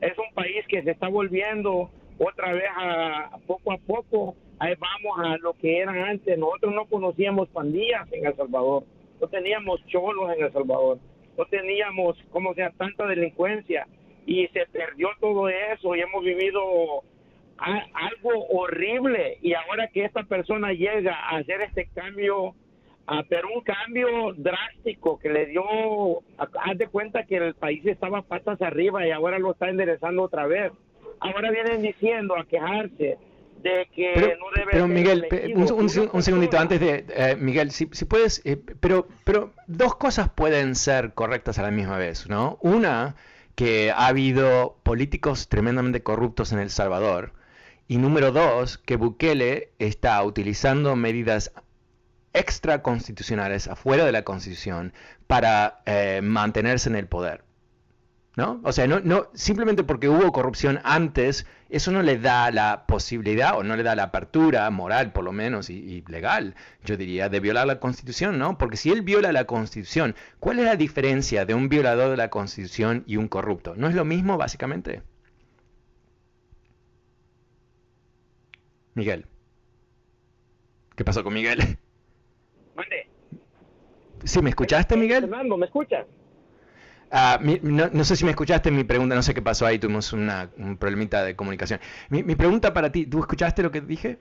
[0.00, 5.26] Es un país que se está volviendo otra vez a, poco a poco, ahí vamos
[5.26, 6.38] a lo que eran antes.
[6.38, 8.84] Nosotros no conocíamos pandillas en El Salvador,
[9.20, 10.98] no teníamos cholos en El Salvador.
[11.36, 13.86] no teníamos como sea tanta delincuencia
[14.26, 17.02] y se perdió todo eso y hemos vivido
[17.62, 19.38] algo horrible.
[19.42, 22.54] Y ahora que esta persona llega a hacer este cambio
[23.28, 25.64] pero un cambio drástico que le dio
[26.38, 30.46] haz de cuenta que el país estaba patas arriba y ahora lo está enderezando otra
[30.46, 30.72] vez.
[31.20, 33.18] Ahora vienen diciendo a quejarse
[33.62, 38.44] de que no debe pero Miguel un, segundito antes de eh, Miguel si, si puedes
[38.44, 43.14] eh, pero pero dos cosas pueden ser correctas a la misma vez no una
[43.54, 47.32] que ha habido políticos tremendamente corruptos en El Salvador.
[47.92, 51.52] Y número dos, que Bukele está utilizando medidas
[52.32, 54.94] extraconstitucionales afuera de la Constitución
[55.26, 57.44] para eh, mantenerse en el poder.
[58.34, 58.62] ¿No?
[58.64, 63.58] O sea, no, no, simplemente porque hubo corrupción antes, eso no le da la posibilidad
[63.58, 66.54] o no le da la apertura moral, por lo menos, y, legal,
[66.86, 68.56] yo diría, de violar la Constitución, ¿no?
[68.56, 72.30] Porque si él viola la Constitución, ¿cuál es la diferencia de un violador de la
[72.30, 73.74] Constitución y un corrupto?
[73.76, 75.02] ¿No es lo mismo, básicamente?
[78.94, 79.26] Miguel.
[80.96, 81.78] ¿Qué pasó con Miguel?
[82.74, 83.06] Mande.
[84.24, 85.22] ¿Sí me escuchaste, Miguel?
[85.22, 86.06] Fernando, ¿me escuchas?
[87.10, 90.50] Ah, no, sé si me escuchaste mi pregunta, no sé qué pasó ahí, tuvimos una,
[90.56, 91.78] un problemita de comunicación.
[92.08, 94.18] Mi, mi, pregunta para ti, ¿tú escuchaste lo que dije?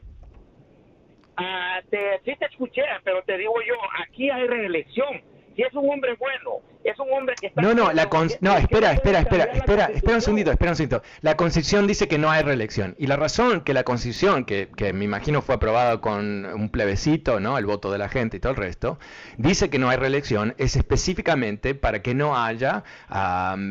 [1.38, 5.22] Ah, te, sí te escuché, pero te digo yo, aquí hay reelección
[5.56, 7.62] si es un hombre bueno, es un hombre que está...
[7.62, 8.10] No, no, la
[8.42, 11.04] no, espera, espera, espera, espera, espera un segundito, espera un segundito.
[11.22, 12.96] La Constitución dice que no hay reelección.
[12.98, 17.40] Y la razón que la Constitución, que, que me imagino fue aprobada con un plebiscito,
[17.40, 17.58] ¿no?
[17.58, 19.00] El voto de la gente y todo el resto,
[19.38, 22.84] dice que no hay reelección, es específicamente para que no haya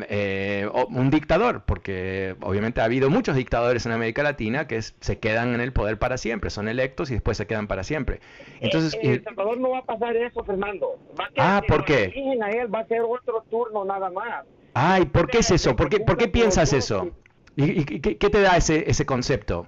[0.09, 5.55] eh, un dictador, porque obviamente ha habido muchos dictadores en América Latina que se quedan
[5.55, 8.21] en el poder para siempre, son electos y después se quedan para siempre.
[8.61, 10.99] Entonces, en El Salvador no va a pasar eso, Fernando.
[11.39, 12.13] ah, ¿por qué?
[12.51, 14.47] él va a ser otro turno nada más.
[14.75, 15.77] Ay, ¿por qué es eso?
[15.77, 17.11] ¿Por qué, ¿por qué piensas eso?
[17.57, 19.67] ¿Y, qué, te da ese, ese concepto?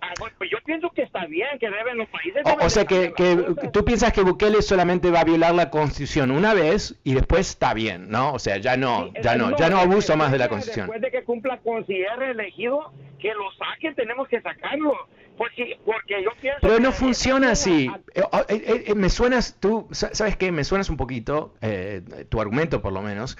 [0.00, 2.42] Ah, bueno, pues yo pienso que está bien, que deben los países...
[2.60, 3.36] O, sea, que, que
[3.72, 7.74] tú piensas que Bukele solamente va a violar la Constitución una vez y después está
[7.74, 8.32] bien, ¿no?
[8.32, 10.86] O sea, ya no, ya no, ya no abuso más de la Constitución.
[10.86, 14.94] Después de que cumpla con si es reelegido, que lo saquen, tenemos que sacarlo.
[15.36, 17.90] Porque, porque yo pienso Pero no funciona así.
[18.14, 20.50] Eh, oh, eh, eh, me suenas, tú, ¿sabes qué?
[20.50, 21.54] Me suenas un poquito,
[22.28, 23.36] tu argumento por lo menos,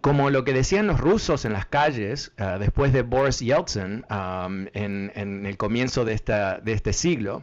[0.00, 5.46] como lo que decían los rusos en las calles después de Boris Yeltsin en, en,
[5.46, 7.42] el comienzo de, esta, de este siglo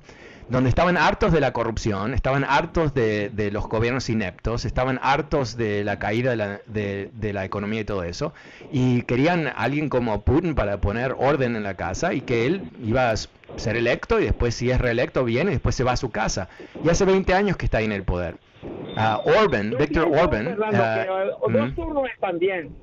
[0.50, 5.84] donde estaban hartos de la corrupción, estaban hartos de, los gobiernos ineptos, estaban hartos de
[5.84, 8.34] la caída de la, economía y todo eso,
[8.72, 12.70] y querían a alguien como Putin para poner orden en la casa y que él
[12.84, 15.98] iba a ser electo y después si es reelecto viene y después se va a
[15.98, 16.50] su casa.
[16.84, 18.36] Y hace 20 años que está ahí en el poder.
[18.64, 20.58] Uh, Orban, Víctor Orban...
[20.58, 22.76] Uh, dos turnos están bien.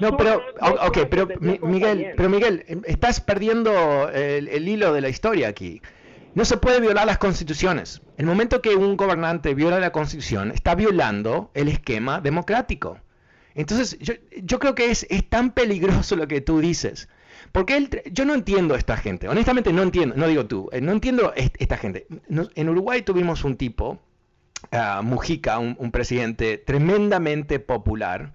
[0.00, 0.42] no, pero,
[0.86, 5.80] ok, pero Miguel, pero Miguel, estás perdiendo el hilo de la historia aquí.
[6.36, 8.02] No se puede violar las constituciones.
[8.18, 12.98] El momento que un gobernante viola la constitución, está violando el esquema democrático.
[13.54, 17.08] Entonces, yo, creo que es, tan peligroso lo que tú dices.
[17.52, 19.30] Porque yo no entiendo a esta gente.
[19.30, 22.06] Honestamente no entiendo, no digo tú, eh, no entiendo esta gente.
[22.28, 23.98] en Uruguay tuvimos un tipo,
[24.72, 28.34] uh, Mujica, un presidente tremendamente popular,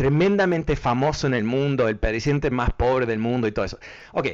[0.00, 3.78] tremendamente famoso en el mundo, el presidente más pobre del mundo y todo eso.
[4.12, 4.28] Ok,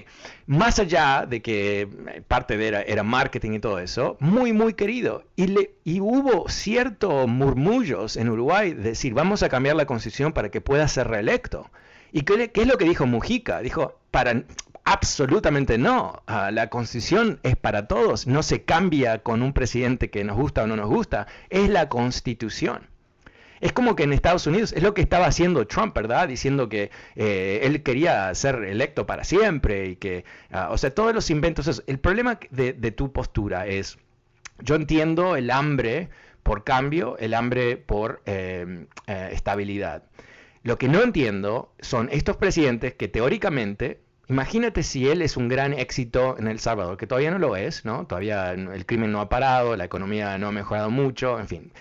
[0.46, 4.74] más allá de que eh, parte de era, era marketing y todo eso, muy, muy
[4.74, 5.24] querido.
[5.34, 10.32] Y, le, y hubo ciertos murmullos en Uruguay de decir, vamos a cambiar la constitución
[10.32, 11.68] para que pueda ser reelecto.
[12.12, 13.58] ¿Y qué, qué es lo que dijo Mujica?
[13.58, 14.44] Dijo, para,
[14.84, 16.22] Absolutamente no.
[16.28, 18.28] Ah, la constitución es para todos.
[18.28, 21.26] No se cambia con un presidente que nos gusta o no nos gusta.
[21.50, 22.86] Es la constitución.
[23.60, 26.28] Es como que en Estados Unidos es lo que estaba haciendo Trump, ¿verdad?
[26.28, 31.14] Diciendo que eh, él quería ser electo para siempre y que, ah, o sea, todos
[31.14, 31.82] los inventos.
[31.86, 33.98] El problema de, tu postura es,
[34.60, 36.08] yo entiendo el hambre
[36.42, 40.04] por cambio, el hambre por em, eh, estabilidad.
[40.62, 45.72] Lo que no entiendo son estos presidentes que teóricamente Imagínate si él es un gran
[45.72, 48.08] éxito en El Salvador, que todavía no lo es, ¿no?
[48.08, 51.72] Todavía el crimen no ha parado, la economía no ha mejorado mucho, en fin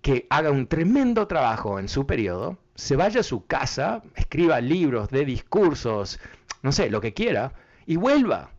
[0.00, 5.10] que haga un tremendo trabajo en su periodo, se vaya a su casa, escriba libros
[5.10, 6.18] de discursos,
[6.62, 7.52] no sé, lo que quiera,
[7.86, 8.50] y vuelva.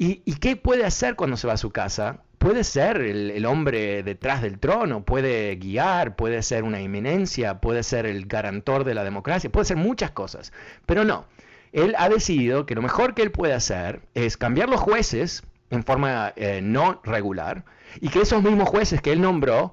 [0.00, 2.22] ¿Y, qué puede hacer cuando se va a su casa?
[2.38, 8.06] Puede ser el, hombre detrás del trono, puede guiar, puede ser una eminencia, puede ser
[8.06, 10.52] el garantor de la democracia, puede ser muchas cosas,
[10.86, 11.26] pero no.
[11.72, 15.82] Él ha decidido que lo mejor que él puede hacer es cambiar los jueces en
[15.82, 17.64] forma eh, no regular
[18.00, 19.72] y que esos mismos jueces que él nombró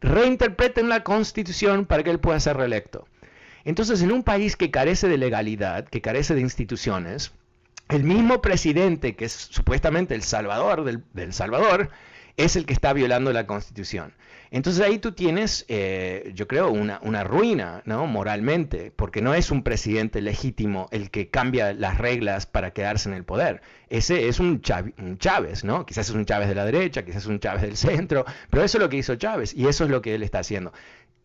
[0.00, 3.06] reinterpreten la constitución para que él pueda ser reelecto.
[3.64, 7.32] Entonces, en un país que carece de legalidad, que carece de instituciones,
[7.88, 11.90] el mismo presidente, que es supuestamente el salvador del, Salvador,
[12.36, 14.14] es el que está violando la constitución.
[14.50, 18.06] Entonces ahí tú tienes, eh, yo creo, una, ruina, ¿no?
[18.06, 23.14] Moralmente, porque no es un presidente legítimo el que cambia las reglas para quedarse en
[23.14, 23.62] el poder.
[23.88, 24.60] Ese es un,
[24.98, 25.86] un Chávez, ¿no?
[25.86, 28.78] Quizás es un Chávez de la derecha, quizás es un Chávez del centro, pero eso
[28.78, 30.72] es lo que hizo Chávez y eso es lo que él está haciendo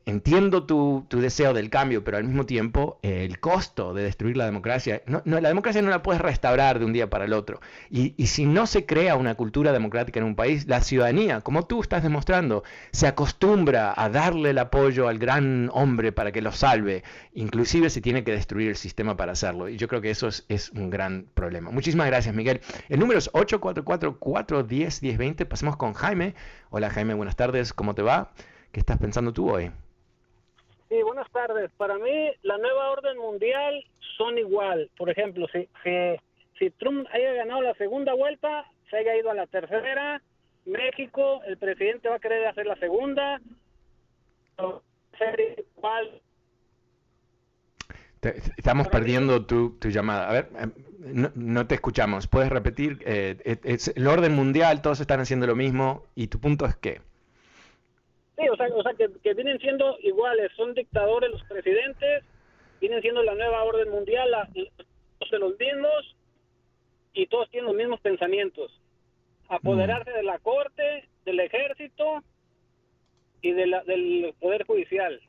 [0.05, 4.45] entiendo tu, deseo del cambio, pero al mismo tiempo eh, el costo de destruir la
[4.45, 7.59] democracia, no, la democracia no la puedes restaurar de un día para el otro.
[7.89, 11.81] Y, si no se crea una cultura democrática en un país, la ciudadanía, como tú
[11.81, 17.03] estás demostrando, se acostumbra a darle el apoyo al gran hombre para que lo salve,
[17.33, 19.69] inclusive si tiene que destruir el sistema para hacerlo.
[19.69, 21.71] Y yo creo que eso es, es un gran problema.
[21.71, 22.61] Muchísimas gracias, Miguel.
[22.89, 25.45] El número es 844-410-1020.
[25.45, 26.35] Pasemos con Jaime.
[26.69, 27.73] Hola, Jaime, buenas tardes.
[27.73, 28.31] ¿Cómo te va?
[28.71, 29.71] ¿Qué estás pensando tú hoy?
[30.95, 31.69] Sí, buenas tardes.
[31.75, 33.83] Para mí, la nueva orden mundial
[34.15, 34.89] son igual.
[34.97, 35.67] Por ejemplo, si,
[36.57, 40.21] si, Trump haya ganado la segunda vuelta, se haya ido a la tercera,
[40.65, 43.41] México, el presidente va a querer hacer la segunda.
[48.57, 50.29] estamos perdiendo tu, tu, llamada.
[50.29, 52.27] A ver, em, no, te escuchamos.
[52.27, 52.99] ¿Puedes repetir?
[53.05, 56.05] Eh, es, el orden mundial, todos están haciendo lo mismo.
[56.15, 57.01] ¿Y tu punto es qué?
[58.37, 62.23] Sí, o sea, o sea que, vienen siendo iguales, son dictadores los presidentes,
[62.81, 66.15] vienen siendo la nueva orden mundial, la, de los mismos
[67.13, 68.81] y todos tienen los mismos pensamientos.
[69.47, 70.15] Apoderarse mm.
[70.15, 72.23] de la corte, del ejército
[73.41, 75.19] y de la, del poder judicial.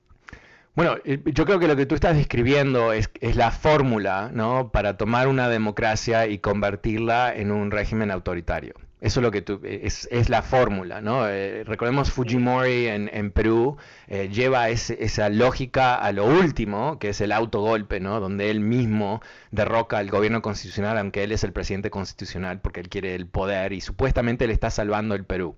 [0.75, 4.71] Bueno, yo creo que lo que tú estás describiendo es, es la fórmula ¿no?
[4.73, 8.75] para tomar una democracia y convertirla en un régimen autoritario.
[9.01, 11.29] Eso es lo que tú, es, es la fórmula, ¿no?
[11.29, 13.77] Eh, recordemos Fujimori en, en Perú,
[14.09, 18.21] eh, lleva esa lógica a lo último, que es el autogolpe, ¿no?
[18.21, 19.21] Donde él mismo
[19.51, 23.75] derroca al gobierno constitucional, aunque él es el presidente constitucional, porque él quiere el poder
[23.75, 25.57] y supuestamente le está salvando el Perú.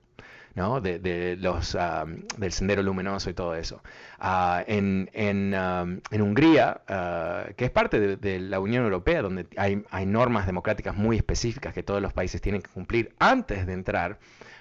[0.59, 0.81] ¿No?
[0.81, 2.05] de, los, ah,
[2.37, 3.81] del sendero luminoso y todo eso.
[4.19, 6.83] Ah, en, en, ah, en, Hungría,
[7.57, 11.83] que es parte de, la Unión Europea, donde hay, hay, normas democráticas muy específicas que
[11.83, 14.19] todos los países tienen que cumplir antes de entrar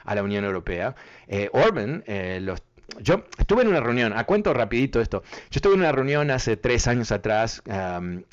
[0.08, 0.96] a la Unión Europea,
[1.28, 2.62] eh, Orban eh, los
[3.00, 6.58] yo estuve en una reunión, a cuento rapidito esto, yo estuve en una reunión hace
[6.58, 7.62] tres años atrás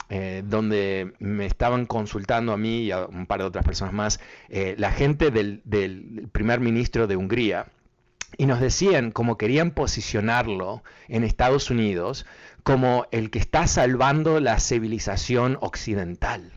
[0.08, 4.20] eh, donde me estaban consultando a mí y a un par de otras personas más,
[4.48, 7.66] eh, la gente del, del primer ministro de Hungría,
[8.36, 12.26] y nos decían cómo querían posicionarlo en Estados Unidos
[12.64, 16.52] como el que está salvando la civilización occidental.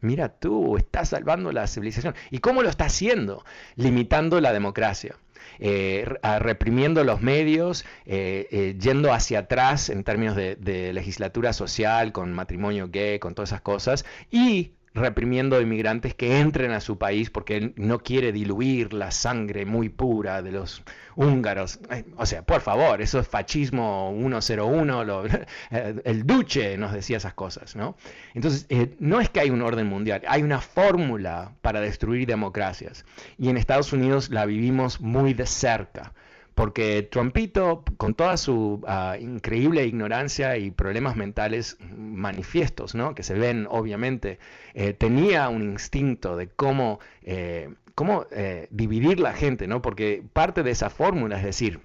[0.00, 2.14] Mira tú, está salvando la civilización.
[2.30, 3.42] ¿Y cómo lo está haciendo?
[3.76, 5.16] Limitando la democracia.
[5.58, 6.04] Eh,
[6.40, 12.32] reprimiendo los medios, eh, eh, yendo hacia atrás en términos de, de legislatura social, con
[12.32, 17.56] matrimonio gay, con todas esas cosas, y reprimiendo inmigrantes que entren a su país porque
[17.56, 20.82] él no quiere diluir la sangre muy pura de los
[21.16, 21.80] húngaros.
[22.16, 25.24] O sea, por favor, eso es fascismo 101, lo,
[25.70, 27.96] el Duce nos decía esas cosas, ¿no?
[28.34, 33.04] Entonces, eh, no es que hay un orden mundial, hay una fórmula para destruir democracias
[33.36, 36.12] y en Estados Unidos la vivimos muy de cerca
[36.54, 43.14] porque Trumpito, con toda su ah, increíble ignorancia y problemas mentales manifiestos, ¿no?
[43.14, 44.38] que se ven obviamente,
[44.74, 49.82] eh, tenía un instinto de cómo, eh, cómo eh, dividir la gente, ¿no?
[49.82, 51.80] porque parte de esa fórmula es decir,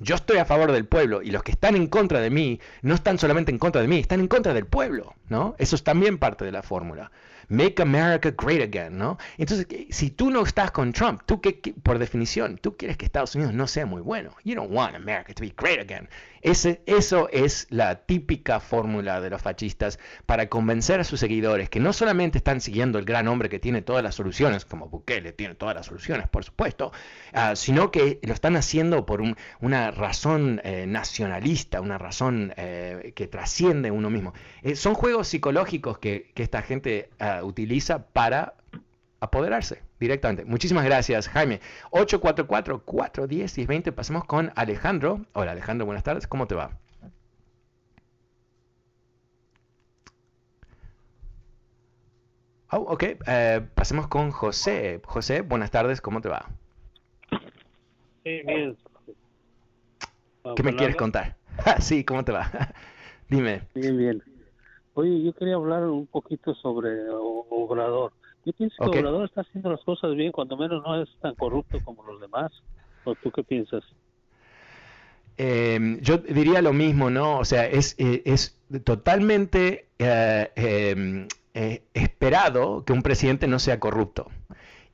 [0.00, 2.94] yo estoy a favor del pueblo y los que están en contra de mí no
[2.94, 5.56] están solamente en contra de mí, están en contra del pueblo, ¿no?
[5.58, 7.10] Eso es también parte de la fórmula.
[7.48, 9.18] Make America Great Again, ¿no?
[9.36, 13.34] Entonces, si tú no estás con Trump, tú que, por definición, tú quieres que Estados
[13.34, 14.30] Unidos no sea muy bueno.
[14.44, 16.08] You don't want America to be great again.
[16.40, 21.80] Ese, eso es la típica fórmula de los fascistas para convencer a sus seguidores que
[21.80, 25.56] no solamente están siguiendo el gran hombre que tiene todas las soluciones, como Bukele tiene
[25.56, 26.92] todas las soluciones, por supuesto,
[27.34, 33.12] uh, sino que lo están haciendo por un, una razón eh, nacionalista, una razón eh,
[33.16, 34.32] que trasciende uno mismo.
[34.62, 38.54] Eh, son juegos psicológicos que, que esta gente uh, utiliza para
[39.20, 40.44] apoderarse directamente.
[40.44, 41.60] Muchísimas gracias, Jaime.
[41.90, 43.92] 844-410-1020.
[43.92, 45.26] Pasemos con Alejandro.
[45.32, 46.26] Hola, Alejandro, buenas tardes.
[46.26, 46.78] ¿Cómo te va?
[52.70, 53.04] Oh, ok.
[53.26, 55.00] Eh, pasemos con José.
[55.04, 56.00] José, buenas tardes.
[56.00, 56.46] ¿Cómo te va?
[58.24, 58.76] Sí, bien.
[60.54, 61.36] ¿Qué me quieres contar?
[61.80, 62.50] sí, ¿cómo te va?
[63.28, 63.62] Dime.
[63.74, 64.22] Bien, bien.
[64.98, 68.10] Oye, yo quería hablar un poquito sobre Obrador.
[68.44, 71.78] Yo pienso que Obrador está haciendo las cosas bien, cuando menos no es tan corrupto
[71.84, 72.50] como los demás.
[73.04, 73.84] ¿O tú qué piensas?
[75.36, 77.38] em, yo diría lo mismo, ¿no?
[77.38, 83.78] O sea, es, eh, es totalmente eh, em, eh, esperado que un presidente no sea
[83.78, 84.26] corrupto.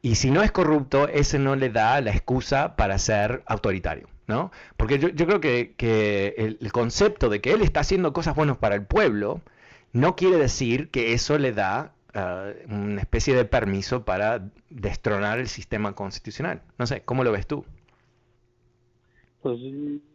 [0.03, 4.53] Y si no es corrupto, ese no le da la excusa para ser autoritario, ¿no?
[4.77, 8.85] Porque yo, creo que, el, concepto de que él está haciendo cosas buenas para el
[8.85, 9.41] pueblo
[9.95, 15.49] no quiere decir que eso le da ah, una especie de permiso para destronar el
[15.49, 16.61] sistema constitucional.
[16.79, 17.65] No sé, ¿cómo lo ves tú?
[19.41, 19.59] Pues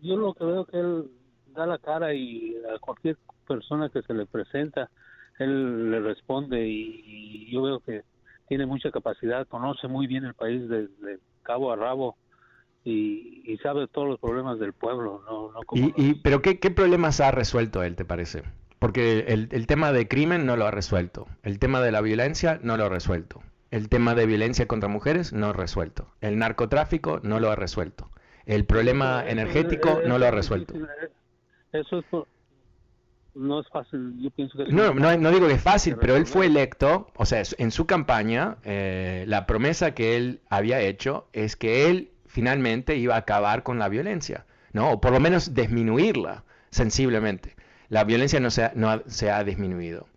[0.02, 1.10] yo lo que veo que él
[1.56, 3.18] da la cara y a cualquier
[3.48, 4.92] persona que se le presenta,
[5.40, 8.04] él le responde y yo veo que
[8.50, 12.18] tiene mucha capacidad, conoce muy bien el país desde cabo a rabo
[12.84, 15.22] y, sabe todos los problemas del pueblo.
[15.30, 15.52] ¿no?
[15.74, 18.44] ¿Y, ¿Pero qué, problemas ha resuelto él, te parece?
[18.80, 22.78] Porque el, tema de crimen no lo ha resuelto, el tema de la violencia no
[22.78, 27.20] lo ha resuelto, el tema de violencia contra mujeres no lo ha resuelto, el narcotráfico
[27.22, 28.10] no lo ha resuelto,
[28.46, 30.76] el problema energético no lo ha resuelto.
[31.74, 32.06] Eso es
[33.36, 34.72] no es fácil, yo pienso que...
[34.72, 38.58] No, no, digo que es fácil, pero él fue electo, o sea, en su campaña,
[38.64, 43.80] eh, la promesa que él había hecho es que él finalmente iba a acabar con
[43.80, 44.92] la violencia, ¿no?
[44.92, 47.56] O por lo menos disminuirla sensiblemente.
[47.90, 50.08] La violencia no se ha, ha disminuido.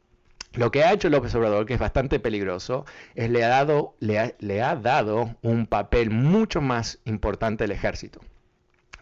[0.55, 4.37] Lo que ha hecho López Obrador, que es bastante peligroso, es le ha dado, le
[4.39, 8.21] le ha dado un papel mucho más importante al ejército.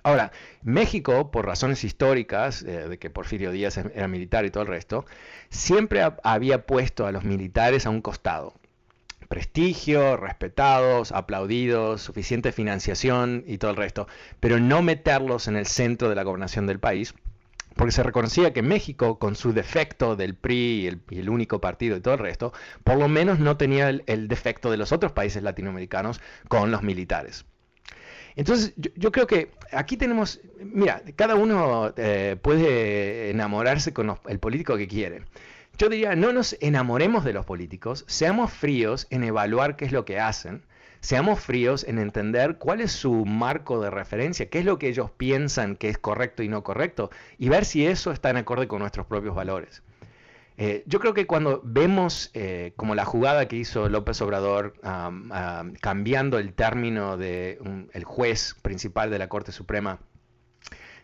[0.02, 4.68] Ahora, México, por razones históricas, eh, de que Porfirio Díaz era militar y todo el
[4.68, 5.04] resto,
[5.50, 8.54] siempre había puesto a los militares a un costado.
[9.28, 14.08] Prestigio, respetados, aplaudidos, suficiente financiación y todo el resto,
[14.40, 17.14] pero no meterlos en el centro de la gobernación del país,
[17.80, 22.02] porque se reconocía que México, con su defecto del PRI y el, único partido y
[22.02, 22.52] todo el resto,
[22.84, 27.46] por lo menos no tenía el defecto de los otros países latinoamericanos con los militares.
[28.36, 34.76] Entonces, yo, creo que aquí tenemos, mira, cada uno eh, puede enamorarse con el político
[34.76, 35.22] que quiere.
[35.78, 40.04] Yo diría, no nos enamoremos de los políticos, seamos fríos en evaluar qué es lo
[40.04, 40.66] que hacen,
[41.00, 45.10] seamos fríos en entender cuál es su marco de referencia, qué es lo que ellos
[45.10, 48.80] piensan que es correcto y no correcto, y ver si eso está en acorde con
[48.80, 49.82] nuestros propios valores.
[50.56, 54.74] Eh, yo creo que cuando vemos eh, como la jugada que hizo López Obrador
[55.80, 57.58] cambiando el término de
[57.92, 60.00] el juez principal de la Corte Suprema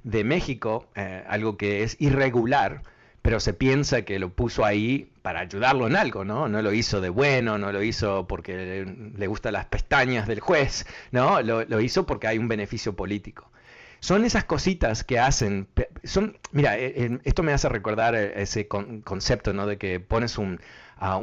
[0.07, 2.83] de México, eh, algo que es irregular,
[3.27, 6.49] pero se piensa que lo puso ahí para ayudarlo en algo, ¿no?
[6.49, 10.87] No lo hizo de bueno, no lo hizo porque le, gustan las pestañas del juez,
[11.11, 11.43] ¿no?
[11.43, 13.51] lo hizo porque hay un beneficio político
[13.99, 15.67] son esas cositas que hacen.
[16.05, 19.67] Son, mira, eh, eh, esto me hace recordar eh, ese concepto, ¿no?
[19.67, 20.61] De que pones un,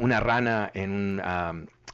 [0.00, 1.22] una rana en,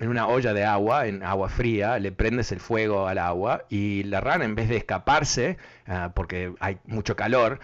[0.01, 4.03] en, una olla de agua, en agua fría, le prendes el fuego al agua y
[4.05, 7.61] la rana, en vez de escaparse, ah, porque hay mucho calor,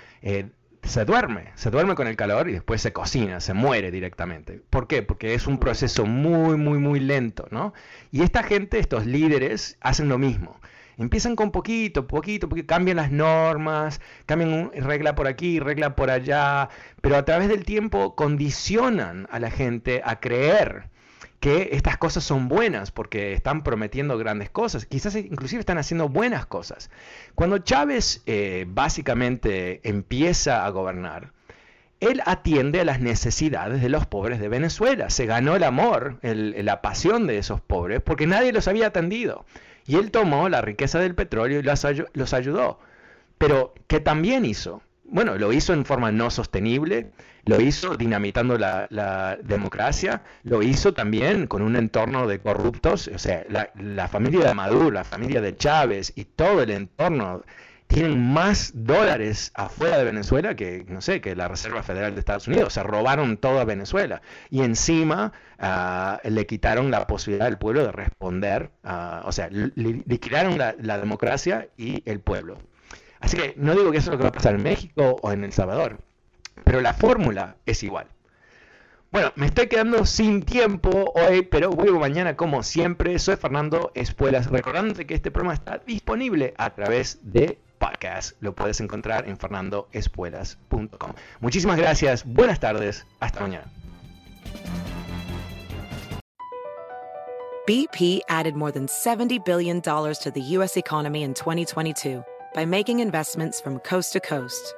[0.83, 4.61] se duerme, se duerme con el calor y después se cocina, se muere directamente.
[4.71, 5.03] ¿Por qué?
[5.03, 7.75] Porque es un proceso muy, muy, muy lento, ¿no?
[8.11, 10.61] Y esta gente, estos líderes, hacen lo mismo.
[10.99, 16.71] Empiezan con poquito, poquito, porque cambian las normas, cambian regla por aquí, regla por allá,
[17.03, 20.89] pero a través del tiempo condicionan a la gente a creer
[21.47, 26.45] que estas cosas son buenas porque están prometiendo grandes cosas, quizás inclusive están haciendo buenas
[26.45, 26.91] cosas.
[27.37, 31.31] Cuando Chávez eh, básicamente empieza a gobernar,
[32.01, 35.09] él atiende a las necesidades de los pobres de Venezuela.
[35.09, 39.47] Se ganó el amor, la pasión de esos pobres, porque nadie los había atendido.
[39.87, 42.81] Y él tomó la riqueza del petróleo y los, ayudó.
[43.39, 44.83] Pero, ¿qué también hizo?
[45.09, 47.13] Bueno, lo hizo en forma no sostenible,
[47.45, 53.45] lo hizo dinamitando la, democracia, lo hizo también con un entorno de corruptos, o sea,
[53.49, 57.43] la, la, familia de Maduro, la familia de Chávez y todo el entorno
[57.87, 62.49] tienen más dólares afuera de Venezuela que, no sé, que la Reserva Federal de Estados
[62.49, 62.73] Unidos.
[62.73, 64.23] Se robaron toda Venezuela.
[64.51, 68.71] Y encima ah, le quitaron la posibilidad al pueblo de responder.
[69.25, 72.59] O sea, liquidaron la, la, democracia y el pueblo.
[73.27, 75.33] Así que no digo que eso es lo que va a pasar en México o
[75.33, 75.99] en El Salvador,
[76.63, 78.07] pero la fórmula es igual.
[79.11, 83.19] Bueno, me estoy quedando sin tiempo hoy, pero vuelvo mañana como siempre.
[83.19, 88.41] Soy Fernando Espuelas, recordándote que este programa está disponible a través de podcast.
[88.41, 91.13] Lo puedes encontrar en fernandoespuelas.com.
[91.41, 93.65] Muchísimas gracias, buenas tardes, hasta mañana.
[97.67, 100.77] BP added more than $70 billion to the U.S.
[100.77, 102.23] economy in 2022
[102.57, 104.75] by making investments from coast to coast.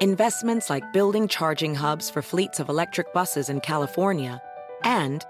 [0.00, 4.42] Investments like building charging hubs for fleets of electric buses in California
[4.82, 5.24] and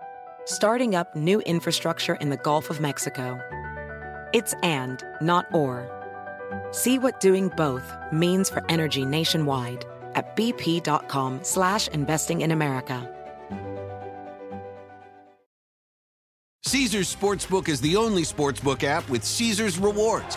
[0.47, 3.39] starting up new infrastructure in the Gulf of Mexico.
[4.33, 5.95] It's and, not or.
[6.71, 13.14] See what doing both means for energy nationwide at bp.com slash investing in America.
[16.64, 20.37] Caesars Sportsbook is the only sportsbook app with Caesars rewards.